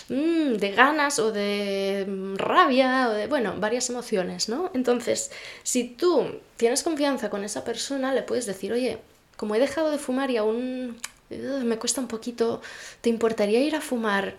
mm, 0.08 0.54
de 0.54 0.72
ganas 0.72 1.18
o 1.18 1.30
de 1.30 2.06
rabia 2.36 3.08
o 3.10 3.12
de, 3.12 3.26
bueno, 3.28 3.54
varias 3.58 3.90
emociones, 3.90 4.48
¿no? 4.48 4.70
Entonces, 4.74 5.30
si 5.62 5.84
tú 5.84 6.26
tienes 6.56 6.82
confianza 6.82 7.30
con 7.30 7.44
esa 7.44 7.64
persona, 7.64 8.12
le 8.12 8.22
puedes 8.22 8.46
decir, 8.46 8.72
oye, 8.72 8.98
como 9.36 9.54
he 9.54 9.60
dejado 9.60 9.90
de 9.90 9.98
fumar 9.98 10.30
y 10.30 10.36
aún 10.36 10.96
me 11.30 11.78
cuesta 11.78 12.00
un 12.00 12.08
poquito, 12.08 12.60
¿te 13.00 13.10
importaría 13.10 13.60
ir 13.60 13.76
a 13.76 13.80
fumar 13.80 14.36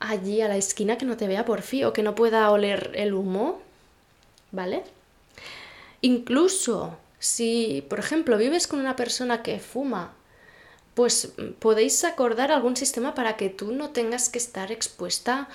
allí 0.00 0.40
a 0.40 0.48
la 0.48 0.56
esquina 0.56 0.96
que 0.98 1.04
no 1.04 1.16
te 1.16 1.28
vea 1.28 1.44
por 1.44 1.62
fin 1.62 1.84
o 1.84 1.92
que 1.92 2.02
no 2.02 2.14
pueda 2.14 2.50
oler 2.50 2.92
el 2.94 3.14
humo? 3.14 3.60
¿Vale? 4.52 4.82
Incluso 6.02 6.96
si, 7.20 7.86
por 7.88 8.00
ejemplo, 8.00 8.36
vives 8.38 8.66
con 8.66 8.80
una 8.80 8.96
persona 8.96 9.42
que 9.42 9.60
fuma, 9.60 10.14
pues 10.94 11.32
podéis 11.60 12.02
acordar 12.04 12.50
algún 12.50 12.76
sistema 12.76 13.14
para 13.14 13.36
que 13.36 13.50
tú 13.50 13.72
no 13.72 13.90
tengas 13.90 14.28
que 14.28 14.38
estar 14.38 14.72
expuesta 14.72 15.48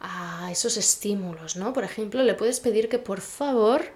a 0.00 0.48
esos 0.52 0.76
estímulos, 0.76 1.56
¿no? 1.56 1.72
Por 1.72 1.84
ejemplo, 1.84 2.22
le 2.22 2.34
puedes 2.34 2.60
pedir 2.60 2.88
que 2.88 2.98
por 2.98 3.20
favor 3.20 3.86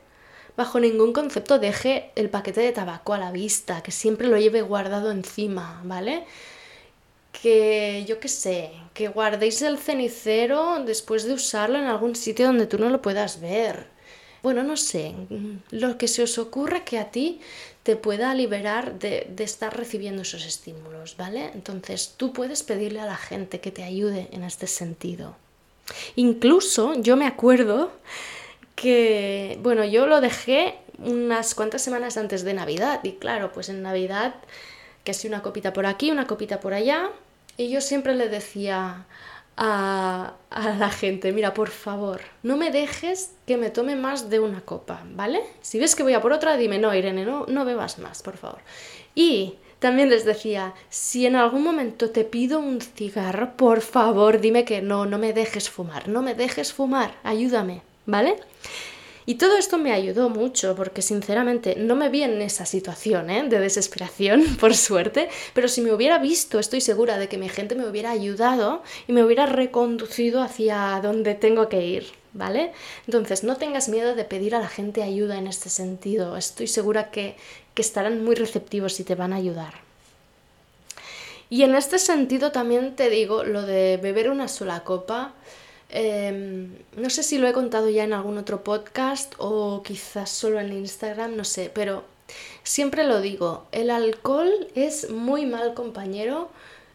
bajo 0.57 0.81
ningún 0.81 1.13
concepto 1.13 1.59
deje 1.59 2.11
el 2.17 2.31
paquete 2.31 2.61
de 2.63 2.73
tabaco 2.73 3.15
a 3.15 3.19
la 3.19 3.33
vista, 3.33 3.83
que 3.83 3.93
siempre 3.93 4.29
lo 4.29 4.39
lleve 4.39 4.63
guardado 4.63 5.11
encima, 5.11 5.81
¿vale? 5.85 6.27
Que 7.33 8.05
yo 8.09 8.19
qué 8.21 8.29
sé, 8.29 8.73
que 8.95 9.09
guardéis 9.09 9.63
el 9.63 9.79
cenicero 9.79 10.83
después 10.85 11.25
de 11.25 11.35
usarlo 11.35 11.79
en 11.79 11.85
algún 11.85 12.17
sitio 12.17 12.47
donde 12.47 12.67
tú 12.67 12.79
no 12.79 12.91
lo 12.91 13.03
puedas 13.03 13.41
ver. 13.41 13.87
Bueno, 14.43 14.63
no 14.63 14.77
sé, 14.77 15.15
lo 15.71 15.99
que 15.99 16.09
se 16.09 16.23
os 16.23 16.39
ocurra 16.39 16.85
que 16.85 16.99
a 16.99 17.11
ti 17.11 17.41
te 17.83 17.97
pueda 17.97 18.35
liberar 18.35 18.99
de, 18.99 19.27
de 19.31 19.45
estar 19.45 19.77
recibiendo 19.77 20.23
esos 20.23 20.47
estímulos, 20.47 21.17
¿vale? 21.17 21.51
Entonces 21.55 22.15
tú 22.17 22.33
puedes 22.33 22.63
pedirle 22.63 23.01
a 23.01 23.07
la 23.07 23.17
gente 23.17 23.61
que 23.61 23.71
te 23.71 23.83
ayude 23.83 24.29
en 24.33 24.45
este 24.45 24.67
sentido. 24.67 25.37
Incluso 26.17 26.95
yo 26.95 27.17
me 27.17 27.27
acuerdo 27.27 27.93
que, 28.75 29.59
bueno, 29.63 29.85
yo 29.85 30.07
lo 30.07 30.21
dejé 30.21 30.77
unas 30.99 31.55
cuantas 31.55 31.83
semanas 31.83 32.17
antes 32.17 32.45
de 32.45 32.55
Navidad 32.55 33.01
y 33.03 33.13
claro, 33.13 33.53
pues 33.53 33.69
en 33.69 33.83
Navidad, 33.83 34.35
que 35.05 35.15
si 35.15 35.29
una 35.29 35.43
copita 35.43 35.73
por 35.73 35.87
aquí, 35.87 36.11
una 36.11 36.27
copita 36.27 36.61
por 36.61 36.75
allá, 36.75 37.11
y 37.57 37.69
yo 37.69 37.81
siempre 37.81 38.15
le 38.15 38.29
decía 38.29 39.07
a, 39.57 40.35
a, 40.51 40.71
la 40.75 40.91
gente, 40.91 41.33
mira, 41.33 41.55
por 41.55 41.69
favor, 41.69 42.21
no 42.43 42.57
me 42.57 42.71
dejes 42.71 43.33
que 43.47 43.57
me 43.57 43.71
tome 43.71 43.97
más 43.97 44.31
de 44.31 44.41
una 44.41 44.61
copa, 44.63 45.03
¿vale? 45.15 45.41
Si 45.61 45.79
ves 45.79 45.95
que 45.95 46.03
voy 46.03 46.15
a 46.15 46.21
por 46.21 46.33
otra, 46.33 46.57
dime, 46.57 46.79
no, 46.79 46.95
Irene, 46.95 47.25
no, 47.25 47.47
no 47.47 47.65
bebas 47.65 47.99
más, 47.99 48.23
por 48.23 48.37
favor. 48.37 48.61
Y 49.15 49.55
también 49.81 50.11
les 50.11 50.25
decía, 50.25 50.75
si 50.89 51.27
en 51.27 51.37
algún 51.37 51.63
momento 51.63 52.11
te 52.11 52.25
pido 52.25 52.59
un 52.59 52.81
cigarro, 52.81 53.57
por 53.57 53.81
favor, 53.81 54.41
dime 54.41 54.65
que 54.65 54.83
no, 54.83 55.07
no 55.07 55.19
me 55.19 55.33
dejes 55.33 55.71
fumar, 55.71 56.09
no 56.09 56.23
me 56.23 56.35
dejes 56.35 56.73
fumar, 56.73 57.15
ayúdame, 57.23 57.83
¿vale? 58.07 58.37
Y 59.31 59.37
todo 59.37 59.57
esto 59.57 59.79
me 59.79 59.93
ayudó 59.93 60.29
mucho 60.29 60.75
porque 60.75 61.03
sinceramente 61.03 61.77
no 61.77 61.95
me 61.95 62.09
vi 62.09 62.25
en 62.25 62.43
esa 62.43 62.67
situación 62.67 63.31
¿eh? 63.31 63.49
de 63.49 63.61
desesperación, 63.61 64.57
por 64.61 64.75
suerte, 64.75 65.29
pero 65.55 65.69
si 65.69 65.83
me 65.83 65.93
hubiera 65.93 66.19
visto 66.19 66.59
estoy 66.59 66.81
segura 66.81 67.17
de 67.17 67.29
que 67.29 67.39
mi 67.39 67.49
gente 67.49 67.77
me 67.77 67.87
hubiera 67.89 68.11
ayudado 68.11 68.83
y 69.07 69.13
me 69.13 69.23
hubiera 69.23 69.47
reconducido 69.47 70.43
hacia 70.43 70.99
donde 71.01 71.37
tengo 71.37 71.69
que 71.69 71.87
ir, 71.87 72.09
¿vale? 72.33 72.73
Entonces 73.07 73.45
no 73.45 73.57
tengas 73.57 73.89
miedo 73.89 74.17
de 74.17 74.25
pedir 74.25 74.57
a 74.57 74.59
la 74.59 74.69
gente 74.69 75.05
ayuda 75.05 75.39
en 75.39 75.47
este 75.47 75.69
sentido, 75.69 76.37
estoy 76.37 76.67
segura 76.67 77.13
que, 77.13 77.37
que 77.75 77.83
estarán 77.83 78.25
muy 78.25 78.35
receptivos 78.35 78.99
y 78.99 79.05
te 79.05 79.15
van 79.15 79.33
a 79.33 79.37
ayudar. 79.37 79.75
Y 81.51 81.63
en 81.63 81.77
este 81.77 82.01
sentido 82.01 82.51
también 82.51 82.97
te 82.97 83.09
digo 83.11 83.45
lo 83.45 83.63
de 83.63 83.97
beber 84.03 84.29
una 84.29 84.49
sola 84.49 84.83
copa. 84.83 85.35
Em, 85.93 86.73
no 86.97 87.11
sé 87.11 87.23
si 87.23 87.39
lo 87.39 87.49
he 87.49 87.53
contado 87.53 87.89
ya 87.89 88.05
en 88.05 88.13
algún 88.13 88.39
otro 88.39 88.63
podcast 88.63 89.35
o 89.39 89.83
quizás 89.83 90.31
solo 90.31 90.61
en 90.61 90.73
Instagram, 90.73 91.37
no 91.37 91.45
sé, 91.45 91.71
pero 91.75 92.05
siempre 92.63 93.05
lo 93.05 93.21
digo, 93.21 93.67
el 93.73 93.91
alcohol 93.91 94.69
es 94.75 95.11
muy 95.11 95.47
mal 95.47 95.75
compañero 95.75 96.51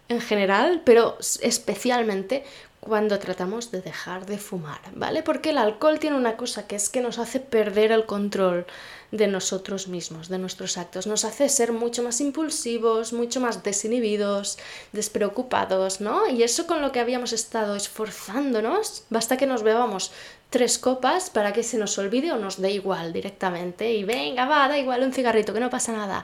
en 0.07 0.21
general, 0.21 0.81
pero 0.85 1.17
especialmente 1.41 2.43
cuando 2.85 3.17
tratamos 3.17 3.71
de 3.71 3.81
dejar 3.81 4.27
de 4.27 4.37
fumar, 4.37 4.79
¿vale? 4.93 5.23
Porque 5.23 5.49
el 5.49 5.57
alcohol 5.57 5.97
tiene 5.99 6.15
una 6.15 6.37
cosa 6.37 6.67
que 6.67 6.75
es 6.75 6.89
que 6.89 7.01
nos 7.01 7.17
hace 7.17 7.39
perder 7.39 7.91
el 7.91 8.05
control 8.05 8.67
de 9.11 9.27
nosotros 9.27 9.87
mismos, 9.87 10.29
de 10.29 10.37
nuestros 10.37 10.77
actos. 10.77 11.07
Nos 11.07 11.25
hace 11.25 11.49
ser 11.49 11.71
mucho 11.71 12.03
más 12.03 12.21
impulsivos, 12.21 13.11
mucho 13.11 13.39
más 13.41 13.63
desinhibidos, 13.63 14.59
despreocupados, 14.93 15.99
¿no? 15.99 16.27
Y 16.27 16.43
eso 16.43 16.67
con 16.67 16.83
lo 16.83 16.91
que 16.91 16.99
habíamos 16.99 17.33
estado 17.33 17.75
esforzándonos, 17.75 19.05
basta 19.09 19.35
que 19.35 19.47
nos 19.47 19.63
bebamos 19.63 20.11
tres 20.51 20.77
copas 20.77 21.31
para 21.31 21.53
que 21.53 21.63
se 21.63 21.79
nos 21.79 21.97
olvide 21.97 22.33
o 22.33 22.37
nos 22.37 22.61
dé 22.61 22.71
igual 22.71 23.13
directamente. 23.13 23.93
Y 23.93 24.03
venga, 24.03 24.45
va, 24.45 24.67
da 24.67 24.77
igual 24.77 25.01
un 25.01 25.11
cigarrito, 25.11 25.53
que 25.53 25.59
no 25.59 25.71
pasa 25.71 25.91
nada. 25.91 26.23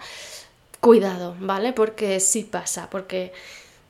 Cuidado, 0.79 1.35
¿vale? 1.39 1.73
Porque 1.73 2.19
sí 2.19 2.43
pasa, 2.43 2.87
porque 2.89 3.33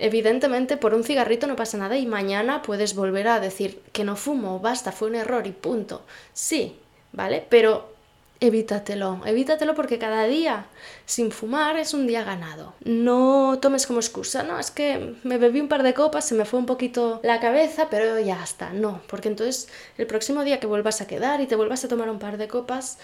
evidentemente 0.01 0.77
por 0.77 0.93
un 0.93 1.03
cigarrito 1.03 1.47
no 1.47 1.55
pasa 1.55 1.77
nada 1.77 1.97
y 1.97 2.05
mañana 2.05 2.61
puedes 2.61 2.95
volver 2.95 3.27
a 3.27 3.39
decir 3.39 3.81
que 3.93 4.03
no 4.03 4.15
fumo, 4.15 4.59
basta, 4.59 4.91
fue 4.91 5.07
un 5.07 5.15
error 5.15 5.47
y 5.47 5.51
punto. 5.51 6.01
Sí, 6.33 6.75
¿vale? 7.13 7.45
Pero 7.49 7.91
evítatelo, 8.39 9.21
evítatelo 9.23 9.75
porque 9.75 9.99
cada 9.99 10.25
día 10.25 10.65
sin 11.05 11.31
fumar 11.31 11.77
es 11.77 11.93
un 11.93 12.07
día 12.07 12.23
ganado. 12.23 12.73
No 12.83 13.59
tomes 13.61 13.85
como 13.85 13.99
excusa, 13.99 14.41
no, 14.41 14.57
es 14.57 14.71
que 14.71 15.13
me 15.23 15.37
bebí 15.37 15.61
un 15.61 15.67
par 15.67 15.83
de 15.83 15.93
copas, 15.93 16.25
se 16.25 16.33
me 16.33 16.45
fue 16.45 16.59
un 16.59 16.65
poquito 16.65 17.19
la 17.23 17.39
cabeza, 17.39 17.87
pero 17.91 18.19
ya 18.19 18.43
está, 18.43 18.71
no, 18.71 19.01
porque 19.07 19.29
entonces 19.29 19.69
el 19.99 20.07
próximo 20.07 20.43
día 20.43 20.59
que 20.59 20.65
vuelvas 20.65 21.01
a 21.01 21.07
quedar 21.07 21.39
y 21.41 21.45
te 21.45 21.55
vuelvas 21.55 21.85
a 21.85 21.87
tomar 21.87 22.09
un 22.09 22.17
par 22.17 22.37
de 22.37 22.47
copas, 22.47 22.97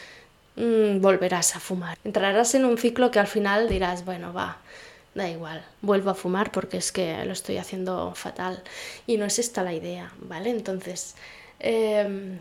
mmm, 0.56 1.00
volverás 1.00 1.56
a 1.56 1.60
fumar. 1.60 2.00
Entrarás 2.04 2.56
en 2.56 2.66
un 2.66 2.80
ciclo 2.80 3.12
que 3.12 3.20
al 3.20 3.28
final 3.28 3.70
dirás, 3.70 4.06
bueno, 4.06 4.34
va, 4.34 4.58
da 5.18 5.30
igual, 5.30 5.66
vuelvo 5.82 6.10
a 6.12 6.16
fumar 6.16 6.52
porque 6.52 6.78
es 6.78 6.92
que 6.92 7.26
lo 7.26 7.34
estoy 7.34 7.58
haciendo 7.58 8.14
fatal 8.16 8.64
y 9.06 9.18
no 9.18 9.26
es 9.26 9.40
esta 9.40 9.64
la 9.64 9.74
idea, 9.74 10.14
¿vale? 10.22 10.50
Entonces... 10.50 11.16
Eh, 11.60 12.38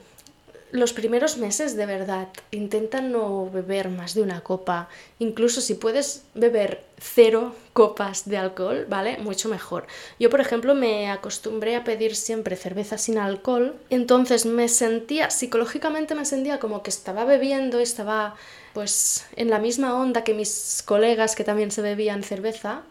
los 0.73 0.92
primeros 0.92 1.38
meses 1.38 1.76
de 1.76 1.87
verdad 1.87 2.28
intenta 2.50 3.00
no 3.00 3.49
beber 3.50 3.88
más 3.88 4.14
de 4.14 4.23
una 4.23 4.40
copa. 4.40 4.88
Incluso 5.18 5.61
si 5.61 5.75
puedes 5.75 6.25
beber 6.35 6.85
cero 6.99 7.54
copas 7.73 8.28
de 8.28 8.37
alcohol, 8.37 8.87
¿vale? 8.88 9.18
Mucho 9.18 9.49
mejor. 9.49 9.87
Yo, 10.18 10.28
por 10.28 10.40
ejemplo, 10.40 10.75
me 10.75 11.11
acostumbré 11.11 11.76
a 11.76 11.85
pedir 11.85 12.16
siempre 12.16 12.56
cerveza 12.56 12.99
sin 12.99 13.18
alcohol. 13.18 13.76
Entonces 13.90 14.45
me 14.45 14.68
sentía, 14.68 15.30
psicológicamente 15.30 16.14
me 16.14 16.25
sentía 16.25 16.59
como 16.59 16.83
que 16.83 16.90
estaba 16.90 17.25
bebiendo, 17.25 17.78
estaba 17.78 18.35
pues 18.76 19.25
en 19.37 19.49
la 19.49 19.59
misma 19.59 19.99
onda 19.99 20.23
que 20.23 20.35
mis 20.35 20.83
colegas 20.85 21.35
que 21.35 21.45
también 21.45 21.71
se 21.71 21.80
bebían 21.80 22.23
cerveza. 22.23 22.83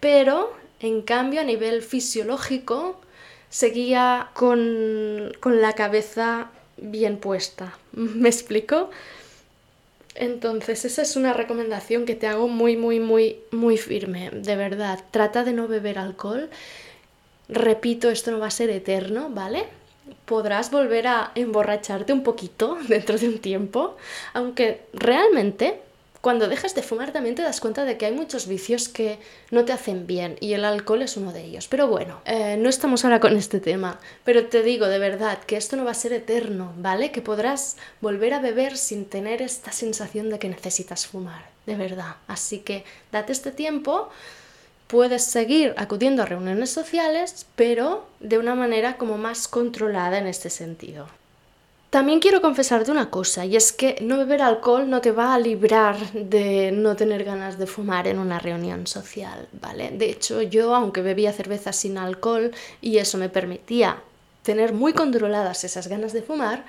Pero, 0.00 0.52
en 0.80 1.02
cambio, 1.02 1.40
a 1.40 1.44
nivel 1.44 1.82
fisiológico, 1.82 3.00
seguía 3.48 4.30
con, 4.34 5.32
con 5.38 5.62
la 5.62 5.74
cabeza 5.74 6.50
bien 6.76 7.18
puesta. 7.18 7.78
¿Me 7.92 8.28
explico? 8.28 8.90
Entonces, 10.16 10.84
esa 10.84 11.02
es 11.02 11.14
una 11.14 11.32
recomendación 11.32 12.04
que 12.04 12.16
te 12.16 12.26
hago 12.26 12.48
muy, 12.48 12.76
muy, 12.76 12.98
muy, 12.98 13.36
muy 13.52 13.78
firme, 13.78 14.30
de 14.32 14.56
verdad. 14.56 15.04
Trata 15.12 15.44
de 15.44 15.52
no 15.52 15.68
beber 15.68 16.00
alcohol. 16.00 16.50
Repito, 17.48 18.10
esto 18.10 18.32
no 18.32 18.40
va 18.40 18.48
a 18.48 18.50
ser 18.50 18.70
eterno, 18.70 19.30
¿vale? 19.30 19.66
Podrás 20.26 20.70
volver 20.70 21.06
a 21.06 21.32
emborracharte 21.34 22.12
un 22.12 22.22
poquito 22.22 22.76
dentro 22.88 23.16
de 23.16 23.28
un 23.28 23.38
tiempo, 23.38 23.96
aunque 24.34 24.82
realmente 24.92 25.80
cuando 26.26 26.48
dejas 26.48 26.74
de 26.74 26.82
fumar 26.82 27.12
también 27.12 27.36
te 27.36 27.42
das 27.42 27.60
cuenta 27.60 27.84
de 27.84 27.96
que 27.96 28.06
hay 28.06 28.12
muchos 28.12 28.48
vicios 28.48 28.88
que 28.88 29.20
no 29.52 29.64
te 29.64 29.72
hacen 29.72 30.08
bien 30.08 30.36
y 30.40 30.54
el 30.54 30.64
alcohol 30.64 31.02
es 31.02 31.16
uno 31.16 31.32
de 31.32 31.44
ellos. 31.44 31.68
Pero 31.68 31.86
bueno, 31.86 32.20
eh, 32.24 32.56
no 32.58 32.68
estamos 32.68 33.04
ahora 33.04 33.20
con 33.20 33.36
este 33.36 33.60
tema, 33.60 34.00
pero 34.24 34.46
te 34.46 34.64
digo 34.64 34.88
de 34.88 34.98
verdad 34.98 35.38
que 35.46 35.56
esto 35.56 35.76
no 35.76 35.84
va 35.84 35.92
a 35.92 35.94
ser 35.94 36.12
eterno, 36.12 36.72
¿vale? 36.78 37.12
Que 37.12 37.22
podrás 37.22 37.76
volver 38.00 38.34
a 38.34 38.40
beber 38.40 38.76
sin 38.76 39.04
tener 39.04 39.40
esta 39.40 39.70
sensación 39.70 40.28
de 40.28 40.40
que 40.40 40.48
necesitas 40.48 41.06
fumar, 41.06 41.44
de 41.64 41.76
verdad. 41.76 42.16
Así 42.26 42.58
que 42.58 42.84
date 43.12 43.30
este 43.30 43.52
tiempo. 43.52 44.08
Puedes 44.86 45.24
seguir 45.24 45.74
acudiendo 45.76 46.22
a 46.22 46.26
reuniones 46.26 46.70
sociales, 46.70 47.46
pero 47.56 48.06
de 48.20 48.38
una 48.38 48.54
manera 48.54 48.96
como 48.96 49.18
más 49.18 49.48
controlada 49.48 50.18
en 50.18 50.26
este 50.26 50.48
sentido. 50.48 51.08
También 51.90 52.20
quiero 52.20 52.40
confesarte 52.42 52.90
una 52.90 53.10
cosa, 53.10 53.44
y 53.46 53.56
es 53.56 53.72
que 53.72 53.96
no 54.02 54.18
beber 54.18 54.42
alcohol 54.42 54.90
no 54.90 55.00
te 55.00 55.12
va 55.12 55.34
a 55.34 55.38
librar 55.38 55.96
de 56.12 56.70
no 56.72 56.94
tener 56.94 57.24
ganas 57.24 57.58
de 57.58 57.66
fumar 57.66 58.06
en 58.06 58.18
una 58.18 58.38
reunión 58.38 58.86
social, 58.86 59.48
¿vale? 59.60 59.90
De 59.90 60.10
hecho, 60.10 60.42
yo, 60.42 60.74
aunque 60.74 61.00
bebía 61.00 61.32
cerveza 61.32 61.72
sin 61.72 61.96
alcohol 61.96 62.52
y 62.80 62.98
eso 62.98 63.18
me 63.18 63.28
permitía 63.28 64.02
tener 64.42 64.72
muy 64.72 64.92
controladas 64.92 65.64
esas 65.64 65.88
ganas 65.88 66.12
de 66.12 66.22
fumar, 66.22 66.64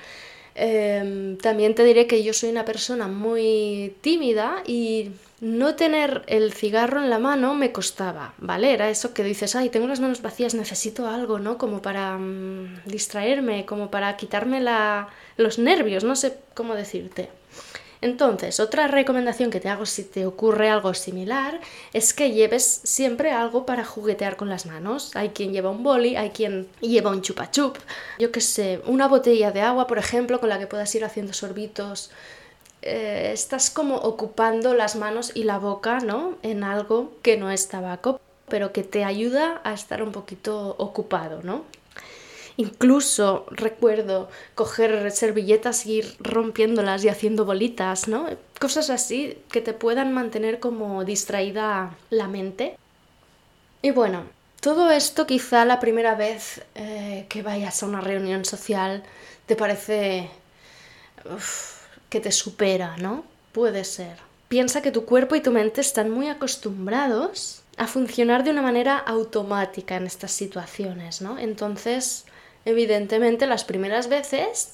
Em, 0.60 1.38
también 1.38 1.76
te 1.76 1.84
diré 1.84 2.08
que 2.08 2.24
yo 2.24 2.34
soy 2.34 2.50
una 2.50 2.66
persona 2.66 3.08
muy 3.08 3.96
tímida 4.02 4.64
y 4.66 5.12
no 5.40 5.76
tener 5.76 6.24
el 6.26 6.52
cigarro 6.52 7.00
en 7.00 7.12
la 7.12 7.20
mano 7.20 7.54
me 7.54 7.72
costaba, 7.72 8.34
¿vale? 8.40 8.74
Era 8.74 8.90
eso 8.90 9.14
que 9.14 9.24
dices, 9.24 9.56
ay, 9.56 9.70
tengo 9.70 9.86
las 9.88 10.00
manos 10.00 10.24
vacías, 10.24 10.56
necesito 10.56 11.08
algo, 11.08 11.38
¿no? 11.38 11.60
Como 11.60 11.84
para 11.84 12.18
mm, 12.18 12.82
distraerme, 12.86 13.68
como 13.68 13.92
para 13.92 14.18
quitarme 14.18 14.60
la, 14.60 15.10
los 15.38 15.60
nervios, 15.60 16.04
no 16.04 16.16
sé 16.16 16.40
cómo 16.56 16.74
decirte. 16.74 17.30
Entonces, 18.02 18.60
otra 18.60 18.88
recomendación 18.88 19.50
que 19.50 19.60
te 19.60 19.70
hago 19.70 19.86
si 19.86 20.04
te 20.04 20.26
ocurre 20.26 20.70
algo 20.70 20.94
similar 20.94 21.60
es 21.94 22.14
que 22.14 22.32
lleves 22.32 22.82
siempre 22.84 23.32
algo 23.32 23.66
para 23.66 23.84
juguetear 23.84 24.36
con 24.36 24.50
las 24.50 24.66
manos. 24.66 25.16
Hay 25.16 25.30
quien 25.30 25.52
lleva 25.52 25.72
un 25.72 25.84
boli, 25.84 26.16
hay 26.16 26.30
quien 26.30 26.68
lleva 26.80 27.12
un 27.12 27.22
chupa 27.22 27.50
chup, 27.50 27.78
yo 28.20 28.32
qué 28.32 28.42
sé, 28.42 28.82
una 28.86 29.08
botella 29.08 29.52
de 29.52 29.62
agua, 29.62 29.88
por 29.88 29.98
ejemplo, 29.98 30.40
con 30.40 30.50
la 30.50 30.60
que 30.60 30.68
puedas 30.68 30.94
ir 30.96 31.06
haciendo 31.06 31.34
sorbitos. 31.34 32.12
Eh, 32.84 33.32
estás 33.34 33.70
como 33.70 33.96
ocupando 33.96 34.74
las 34.74 34.96
manos 34.96 35.32
y 35.34 35.44
la 35.44 35.58
boca, 35.58 36.00
¿no? 36.00 36.38
En 36.44 36.64
algo 36.64 37.12
que 37.24 37.36
no 37.36 37.50
es 37.50 37.68
tabaco, 37.68 38.20
pero 38.48 38.72
que 38.72 38.84
te 38.84 39.04
ayuda 39.04 39.62
a 39.64 39.74
estar 39.74 40.04
un 40.04 40.12
poquito 40.12 40.76
ocupado, 40.78 41.42
¿no? 41.44 41.66
Incluso 42.58 43.46
recuerdo 43.52 44.30
coger 44.56 45.12
servilletas 45.12 45.86
y 45.86 46.00
ir 46.00 46.16
rompiéndolas 46.20 47.04
y 47.04 47.10
haciendo 47.10 47.46
bolitas, 47.46 48.08
¿no? 48.08 48.28
Cosas 48.60 48.90
así 48.90 49.38
que 49.52 49.62
te 49.62 49.74
puedan 49.74 50.12
mantener 50.12 50.60
como 50.60 51.06
distraída 51.06 51.96
la 52.10 52.28
mente. 52.28 52.76
Y 53.84 53.92
bueno, 53.92 54.24
todo 54.60 54.90
esto 54.90 55.28
quizá 55.28 55.66
la 55.66 55.80
primera 55.80 56.16
vez 56.16 56.64
eh, 56.74 57.28
que 57.30 57.44
vayas 57.44 57.84
a 57.84 57.86
una 57.86 58.02
reunión 58.02 58.44
social 58.44 59.04
te 59.46 59.56
parece 59.56 60.30
que 62.10 62.20
te 62.20 62.32
supera, 62.32 62.98
¿no? 62.98 63.24
Puede 63.52 63.84
ser. 63.84 64.18
Piensa 64.48 64.82
que 64.82 64.92
tu 64.92 65.06
cuerpo 65.06 65.36
y 65.36 65.42
tu 65.42 65.52
mente 65.52 65.82
están 65.82 66.10
muy 66.10 66.28
acostumbrados 66.28 67.62
a 67.78 67.86
funcionar 67.86 68.44
de 68.44 68.52
una 68.52 68.62
manera 68.62 68.98
automática 68.98 69.96
en 69.96 70.08
estas 70.08 70.32
situaciones, 70.32 71.22
¿no? 71.22 71.38
Entonces, 71.38 72.26
Evidentemente, 72.68 73.48
las 73.48 73.64
primeras 73.64 74.10
veces 74.10 74.74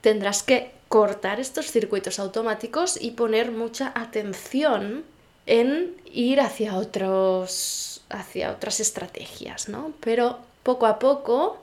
tendrás 0.00 0.42
que 0.42 0.72
cortar 0.88 1.38
estos 1.38 1.70
circuitos 1.70 2.18
automáticos 2.18 3.00
y 3.00 3.12
poner 3.12 3.52
mucha 3.52 3.92
atención 3.94 5.04
en 5.46 5.94
ir 6.12 6.40
hacia 6.40 6.76
otros 6.76 8.02
hacia 8.08 8.50
otras 8.50 8.80
estrategias, 8.80 9.68
¿no? 9.68 9.92
Pero 10.00 10.40
poco 10.64 10.86
a 10.86 10.98
poco, 10.98 11.58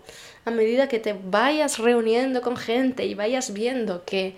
a 0.46 0.52
medida 0.52 0.88
que 0.88 1.00
te 1.00 1.12
vayas 1.12 1.78
reuniendo 1.78 2.42
con 2.42 2.56
gente 2.56 3.06
y 3.06 3.14
vayas 3.14 3.52
viendo 3.52 4.06
que, 4.06 4.38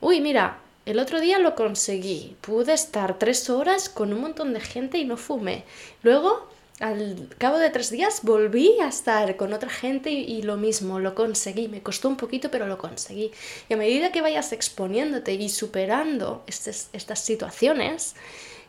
uy, 0.00 0.22
mira, 0.22 0.60
el 0.86 0.98
otro 0.98 1.20
día 1.20 1.38
lo 1.40 1.56
conseguí, 1.56 2.38
pude 2.40 2.72
estar 2.72 3.18
tres 3.18 3.50
horas 3.50 3.90
con 3.90 4.14
un 4.14 4.22
montón 4.22 4.54
de 4.54 4.60
gente 4.60 4.96
y 4.96 5.04
no 5.04 5.18
fumé. 5.18 5.64
Luego 6.02 6.48
al 6.80 7.28
cabo 7.38 7.58
de 7.58 7.70
tres 7.70 7.90
días 7.90 8.20
volví 8.22 8.80
a 8.80 8.88
estar 8.88 9.36
con 9.36 9.52
otra 9.52 9.70
gente 9.70 10.10
y, 10.10 10.42
lo 10.42 10.56
mismo, 10.56 10.98
lo 10.98 11.14
conseguí. 11.14 11.68
Me 11.68 11.82
costó 11.82 12.08
un 12.08 12.16
poquito, 12.16 12.50
pero 12.50 12.66
lo 12.66 12.78
conseguí. 12.78 13.30
Y 13.68 13.74
a 13.74 13.76
medida 13.76 14.10
que 14.10 14.22
vayas 14.22 14.52
exponiéndote 14.52 15.34
y 15.34 15.48
superando 15.50 16.42
estas 16.46 17.18
situaciones, 17.20 18.14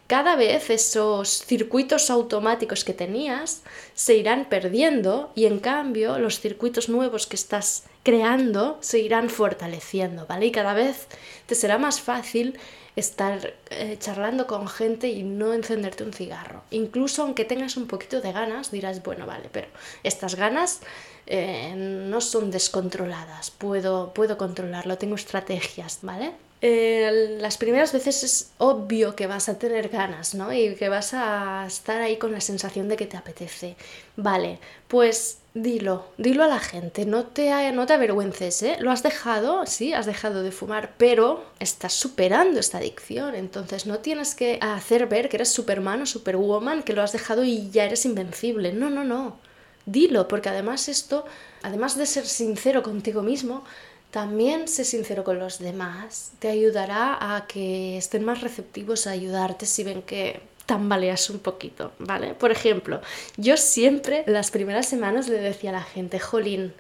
cada 0.08 0.36
vez 0.36 0.70
esos 0.70 1.30
circuitos 1.46 2.10
automáticos 2.10 2.84
que 2.84 2.94
tenías 2.94 3.64
se 3.94 4.18
irán 4.18 4.50
perdiendo 4.50 5.32
y 5.36 5.46
en 5.46 5.60
cambio 5.60 6.20
los 6.20 6.42
circuitos 6.42 6.90
nuevos 6.90 7.28
que 7.28 7.38
estás 7.38 7.86
creando 8.04 8.78
se 8.82 9.00
irán 9.00 9.30
fortaleciendo, 9.30 10.28
¿vale? 10.28 10.48
Y 10.48 10.52
cada 10.52 10.74
vez 10.74 11.08
te 11.46 11.56
será 11.56 11.78
más 11.78 12.02
fácil 12.02 12.60
estar 12.96 13.54
eh, 13.70 13.98
charlando 14.00 14.48
con 14.48 14.68
gente 14.68 15.08
y 15.08 15.24
no 15.24 15.54
encenderte 15.54 16.04
un 16.04 16.14
cigarro. 16.14 16.64
Incluso 16.72 17.24
aunque 17.24 17.46
tengas 17.46 17.78
un 17.78 17.88
poquito 17.88 18.22
de 18.22 18.32
ganas, 18.32 18.72
dirás, 18.72 19.02
bueno, 19.04 19.26
vale, 19.26 19.50
pero 19.52 19.68
estas 20.04 20.36
ganas 20.36 20.82
eh, 21.28 21.74
no 21.76 22.22
son 22.22 22.52
descontroladas, 22.52 23.52
puedo, 23.52 24.14
puedo 24.14 24.38
controlarlo, 24.38 24.98
tengo 24.98 25.16
estrategias, 25.16 26.00
¿vale? 26.02 26.34
las 26.64 27.58
primeras 27.58 27.92
veces 27.92 28.24
es 28.24 28.52
obvio 28.60 29.16
que 29.16 29.26
vas 29.26 29.50
a 29.50 29.58
tener 29.58 29.90
ganas, 29.90 30.36
¿no? 30.36 30.54
Y 30.54 30.76
que 30.76 30.90
vas 30.90 31.16
a 31.16 31.66
estar 31.66 32.00
ahí 32.02 32.18
con 32.18 32.32
la 32.32 32.40
sensación 32.40 32.88
de 32.88 32.98
que 32.98 33.08
te 33.08 33.18
apetece. 33.18 33.76
Vale, 34.16 34.60
pues 34.88 35.41
dilo, 35.54 36.06
dilo 36.18 36.44
a 36.44 36.48
la 36.48 36.60
gente, 36.60 37.06
no 37.06 37.26
te, 37.26 37.72
no 37.74 37.86
te 37.86 37.94
avergüences, 37.94 38.64
¿eh? 38.64 38.78
Lo 38.80 38.92
has 38.92 39.04
dejado, 39.04 39.66
sí, 39.66 39.94
has 39.94 40.06
dejado 40.06 40.44
de 40.44 40.52
fumar, 40.52 40.94
pero 40.98 41.44
estás 41.60 41.94
superando 41.94 42.60
esta 42.60 42.78
adicción, 42.78 43.36
entonces 43.36 43.86
no 43.86 44.00
tienes 44.00 44.34
que 44.34 44.60
hacer 44.62 45.08
ver 45.08 45.28
que 45.28 45.38
eres 45.38 45.50
Superman 45.50 46.02
o 46.04 46.06
Superwoman, 46.06 46.84
que 46.84 46.94
lo 46.94 47.02
has 47.02 47.12
dejado 47.12 47.44
y 47.44 47.70
ya 47.70 47.86
eres 47.86 48.06
invencible. 48.06 48.72
No, 48.72 48.90
no, 48.90 49.04
no. 49.04 49.38
Dilo, 49.86 50.28
porque 50.28 50.50
además 50.50 50.88
esto, 50.88 51.26
además 51.64 51.98
de 51.98 52.06
ser 52.06 52.26
sincero 52.26 52.84
contigo 52.84 53.24
mismo, 53.24 53.64
también 54.12 54.68
sé 54.68 54.86
sincero 54.86 55.24
con 55.24 55.40
los 55.40 55.60
demás, 55.60 56.32
te 56.40 56.50
ayudará 56.50 57.36
a 57.36 57.48
que 57.48 57.98
estén 57.98 58.24
más 58.24 58.42
receptivos 58.42 59.08
a 59.08 59.12
ayudarte 59.12 59.66
si 59.66 59.84
ven 59.84 60.02
que 60.02 60.42
tambaleas 60.66 61.30
un 61.30 61.40
poquito, 61.40 61.92
¿vale? 62.00 62.34
Por 62.34 62.52
ejemplo, 62.52 63.02
yo 63.38 63.58
siempre 63.58 64.24
las 64.28 64.52
primeras 64.52 64.88
semanas 64.88 65.28
le 65.28 65.38
decía 65.38 65.72
a 65.72 65.74
la 65.74 65.84
gente, 65.84 66.20
jolín, 66.20 66.74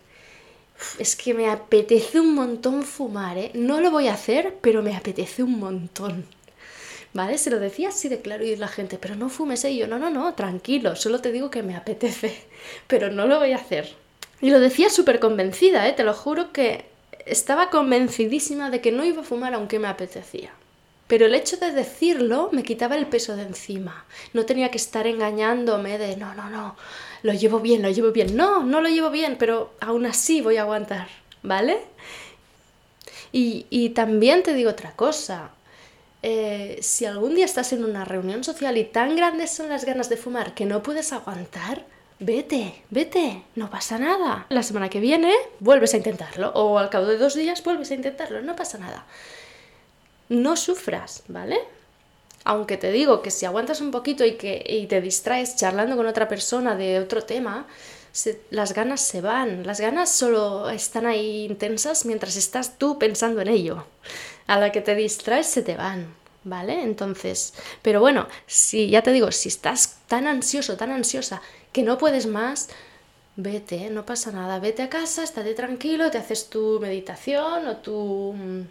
es 1.00 1.16
que 1.16 1.34
me 1.34 1.50
apetece 1.50 2.20
un 2.20 2.34
montón 2.34 2.84
fumar, 2.84 3.38
¿eh? 3.38 3.52
No 3.54 3.82
lo 3.82 3.92
voy 3.92 4.08
a 4.08 4.14
hacer, 4.14 4.56
pero 4.62 4.82
me 4.82 4.96
apetece 4.96 5.44
un 5.44 5.60
montón. 5.60 6.26
¿Vale? 7.14 7.38
Se 7.38 7.50
lo 7.50 7.60
decía 7.60 7.90
así 7.90 8.08
de 8.08 8.22
claro 8.22 8.46
y 8.46 8.56
la 8.56 8.70
gente, 8.70 8.98
pero 8.98 9.16
no 9.16 9.30
fumes, 9.30 9.66
¿eh? 9.66 9.76
yo, 9.76 9.86
no, 9.86 10.00
no, 10.00 10.10
no, 10.10 10.34
tranquilo, 10.34 10.96
solo 10.96 11.20
te 11.20 11.34
digo 11.34 11.50
que 11.50 11.62
me 11.62 11.76
apetece, 11.76 12.34
pero 12.88 13.12
no 13.12 13.28
lo 13.28 13.40
voy 13.40 13.52
a 13.52 13.58
hacer. 13.58 13.94
Y 14.40 14.50
lo 14.50 14.60
decía 14.60 14.90
súper 14.90 15.20
convencida, 15.20 15.88
¿eh? 15.88 15.94
Te 15.94 16.04
lo 16.04 16.14
juro 16.14 16.52
que 16.52 16.86
estaba 17.26 17.70
convencidísima 17.70 18.70
de 18.70 18.82
que 18.82 18.92
no 18.92 19.06
iba 19.06 19.22
a 19.22 19.26
fumar 19.26 19.54
aunque 19.54 19.78
me 19.78 19.88
apetecía. 19.88 20.52
Pero 21.12 21.26
el 21.26 21.36
hecho 21.36 21.58
de 21.58 21.74
decirlo 21.74 22.48
me 22.54 22.64
quitaba 22.64 22.96
el 22.96 23.06
peso 23.06 23.36
de 23.36 23.42
encima. 23.42 24.06
No 24.32 24.46
tenía 24.46 24.72
que 24.72 24.78
estar 24.78 25.08
engañándome 25.08 25.98
de 25.98 26.16
no, 26.16 26.34
no, 26.36 26.50
no, 26.50 26.78
lo 27.22 27.34
llevo 27.34 27.60
bien, 27.60 27.82
lo 27.82 27.90
llevo 27.90 28.14
bien. 28.14 28.38
No, 28.38 28.64
no 28.64 28.80
lo 28.80 28.88
llevo 28.88 29.10
bien, 29.10 29.36
pero 29.38 29.74
aún 29.82 30.06
así 30.06 30.40
voy 30.40 30.56
a 30.56 30.62
aguantar, 30.62 31.10
¿vale? 31.44 31.80
Y, 33.34 33.90
también 33.90 34.42
te 34.42 34.54
digo 34.54 34.70
otra 34.70 34.94
cosa. 34.94 35.50
Eh, 36.24 36.80
si 36.82 37.04
algún 37.04 37.36
día 37.36 37.44
estás 37.44 37.74
en 37.74 37.84
una 37.84 38.06
reunión 38.06 38.46
social 38.46 38.78
y 38.78 38.86
tan 38.86 39.18
grandes 39.18 39.52
son 39.52 39.68
las 39.68 39.84
ganas 39.84 40.08
de 40.08 40.16
fumar 40.16 40.54
que 40.54 40.66
no 40.66 40.82
puedes 40.82 41.12
aguantar, 41.12 41.84
vete, 42.20 42.84
vete, 42.90 43.44
no 43.58 43.70
pasa 43.70 44.00
nada. 44.00 44.46
La 44.48 44.64
semana 44.64 44.88
que 44.88 45.02
viene 45.02 45.34
vuelves 45.60 45.94
a 45.94 45.98
intentarlo 45.98 46.54
o 46.56 46.78
al 46.78 46.90
cabo 46.90 47.06
de 47.08 47.18
dos 47.18 47.36
días 47.36 47.62
vuelves 47.66 47.92
a 47.92 47.96
intentarlo, 47.96 48.42
no 48.42 48.56
pasa 48.56 48.78
nada. 48.78 49.06
No 50.32 50.56
sufras, 50.56 51.24
¿vale? 51.28 51.60
Aunque 52.46 52.78
te 52.78 52.90
digo 52.94 53.22
que 53.22 53.32
si 53.32 53.46
aguantas 53.46 53.82
un 53.82 53.92
poquito 53.92 54.24
y, 54.24 54.36
que, 54.36 54.64
y 54.66 54.88
te 54.88 55.02
distraes 55.02 55.58
charlando 55.58 55.98
con 55.98 56.08
otra 56.08 56.30
persona 56.30 56.74
de 56.74 57.02
otro 57.02 57.22
tema, 57.22 57.68
las 58.50 58.74
ganas 58.74 59.02
se 59.02 59.20
van, 59.20 59.68
las 59.68 59.82
ganas 59.82 60.10
solo 60.10 60.70
están 60.70 61.06
ahí 61.06 61.44
intensas 61.44 62.06
mientras 62.06 62.38
estás 62.38 62.78
tú 62.78 62.98
pensando 62.98 63.42
en 63.42 63.50
ello. 63.50 63.86
A 64.48 64.58
la 64.58 64.72
que 64.72 64.80
te 64.80 64.96
distraes 64.96 65.48
se 65.48 65.64
te 65.64 65.76
van, 65.76 66.16
¿vale? 66.46 66.82
Entonces, 66.82 67.54
pero 67.82 68.00
bueno, 68.00 68.30
si 68.48 68.90
ya 68.90 69.02
te 69.02 69.12
digo, 69.12 69.34
si 69.34 69.50
estás 69.50 69.98
tan 70.08 70.28
ansioso, 70.28 70.78
tan 70.78 70.92
ansiosa 70.92 71.42
que 71.74 71.84
no 71.84 71.98
puedes 71.98 72.26
más, 72.26 72.70
vete, 73.36 73.90
no 73.90 74.06
pasa 74.06 74.32
nada, 74.32 74.60
vete 74.60 74.84
a 74.84 74.90
casa, 74.90 75.24
estate 75.24 75.54
tranquilo, 75.54 76.12
te 76.12 76.18
haces 76.18 76.50
tu 76.50 76.80
meditación 76.80 77.68
o 77.68 77.78
tu 77.78 78.34
mm, 78.34 78.62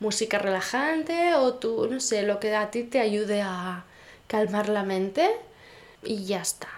música 0.00 0.38
relajante 0.38 1.34
o 1.34 1.54
tu, 1.54 1.86
no 1.86 2.00
sé, 2.00 2.22
lo 2.22 2.38
que 2.40 2.54
a 2.54 2.70
ti 2.70 2.84
te 2.84 3.00
ayude 3.00 3.42
a 3.42 3.84
calmar 4.26 4.68
la 4.68 4.84
mente 4.84 5.30
y 6.02 6.24
ya 6.24 6.40
está. 6.40 6.68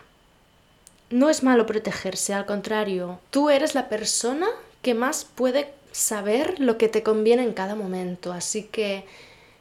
No 1.11 1.29
es 1.29 1.43
malo 1.43 1.67
protegerse, 1.67 2.33
al 2.33 2.47
contrario, 2.47 3.21
tú 3.31 3.51
eres 3.51 3.75
la 3.75 3.89
persona 3.89 4.49
que 4.81 4.95
más 4.95 5.25
puede 5.25 5.73
saber 5.93 6.59
lo 6.59 6.79
que 6.79 6.89
te 6.89 7.03
conviene 7.03 7.43
en 7.43 7.53
cada 7.53 7.75
momento, 7.75 8.33
así 8.33 8.65
que 8.65 9.05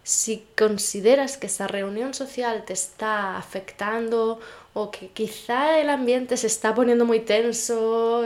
si 0.04 0.46
consideras 0.58 1.38
que 1.38 1.48
esa 1.48 1.68
reunión 1.68 2.14
social 2.14 2.64
te 2.66 2.74
está 2.74 3.38
afectando 3.38 4.40
o 4.74 4.90
que 4.90 5.10
quizá 5.10 5.80
el 5.80 5.90
ambiente 5.90 6.38
se 6.38 6.48
está 6.48 6.74
poniendo 6.74 7.06
muy 7.06 7.20
tenso, 7.20 8.24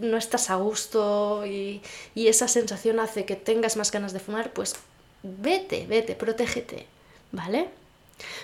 no 0.00 0.16
estás 0.16 0.50
a 0.50 0.56
gusto 0.56 1.44
y, 1.46 1.82
y, 2.14 2.28
esa 2.28 2.48
sensación 2.48 2.98
hace 2.98 3.26
que 3.26 3.36
tengas 3.36 3.76
más 3.76 3.90
ganas 3.90 4.12
de 4.12 4.20
fumar, 4.20 4.52
pues 4.52 4.76
vete, 5.22 5.86
vete, 5.86 6.14
protégete, 6.14 6.86
¿vale? 7.30 7.68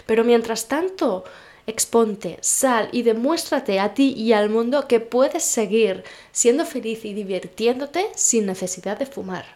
Pero 0.04 0.24
mientras 0.24 0.68
tanto, 0.68 1.24
exponte, 1.66 2.38
sal 2.42 2.88
y 2.92 3.02
demuéstrate 3.02 3.80
a 3.80 3.94
ti 3.94 4.12
y 4.12 4.32
al 4.32 4.50
mundo 4.50 4.86
que 4.86 5.00
puedes 5.00 5.42
seguir 5.42 6.04
siendo 6.32 6.66
feliz 6.66 7.04
y 7.04 7.14
divirtiéndote 7.14 8.10
sin 8.14 8.46
necesidad 8.46 8.98
de 8.98 9.06
fumar. 9.06 9.46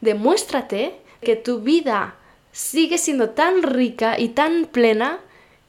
Demuéstrate 0.00 0.94
que 1.22 1.36
tu 1.36 1.60
vida 1.60 2.16
sigue 2.52 2.98
siendo 2.98 3.30
tan 3.30 3.62
rica 3.62 4.18
y 4.18 4.30
tan 4.30 4.66
plena 4.66 5.20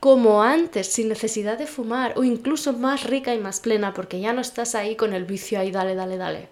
como 0.02 0.42
antes, 0.42 0.88
sin 0.88 1.10
necesidad 1.10 1.60
de 1.60 1.68
fumar, 1.68 2.18
o 2.18 2.24
incluso 2.24 2.74
más 2.74 3.04
rica 3.04 3.36
y 3.36 3.40
más 3.40 3.60
plena, 3.60 3.94
porque 3.94 4.20
ya 4.20 4.34
no 4.34 4.42
estás 4.42 4.74
ahí 4.74 4.96
con 4.96 5.14
el 5.14 5.26
vicio 5.26 5.60
ahí, 5.60 5.70
dale, 5.70 5.94
dale, 5.94 6.18
dale. 6.18 6.50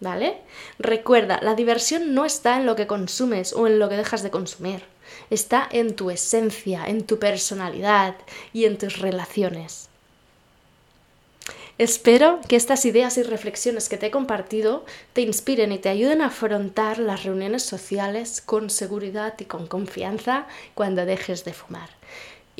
¿Vale? 0.00 0.38
Recuerda, 0.78 1.38
la 1.42 1.54
diversión 1.54 2.14
no 2.14 2.24
está 2.24 2.56
en 2.56 2.64
lo 2.64 2.76
que 2.76 2.86
consumes 2.86 3.52
o 3.52 3.66
en 3.66 3.78
lo 3.78 3.90
que 3.90 3.98
dejas 3.98 4.22
de 4.22 4.30
consumir, 4.30 4.80
está 5.28 5.68
en 5.70 5.94
tu 5.94 6.10
esencia, 6.10 6.86
en 6.86 7.04
tu 7.04 7.18
personalidad 7.18 8.14
y 8.54 8.64
en 8.64 8.78
tus 8.78 8.98
relaciones. 8.98 9.90
Espero 11.76 12.40
que 12.48 12.56
estas 12.56 12.86
ideas 12.86 13.18
y 13.18 13.22
reflexiones 13.22 13.90
que 13.90 13.98
te 13.98 14.06
he 14.06 14.10
compartido 14.10 14.86
te 15.12 15.20
inspiren 15.20 15.72
y 15.72 15.78
te 15.78 15.90
ayuden 15.90 16.22
a 16.22 16.26
afrontar 16.26 16.98
las 16.98 17.24
reuniones 17.24 17.62
sociales 17.62 18.40
con 18.40 18.70
seguridad 18.70 19.34
y 19.38 19.44
con 19.44 19.66
confianza 19.66 20.46
cuando 20.74 21.04
dejes 21.04 21.44
de 21.44 21.52
fumar. 21.52 21.90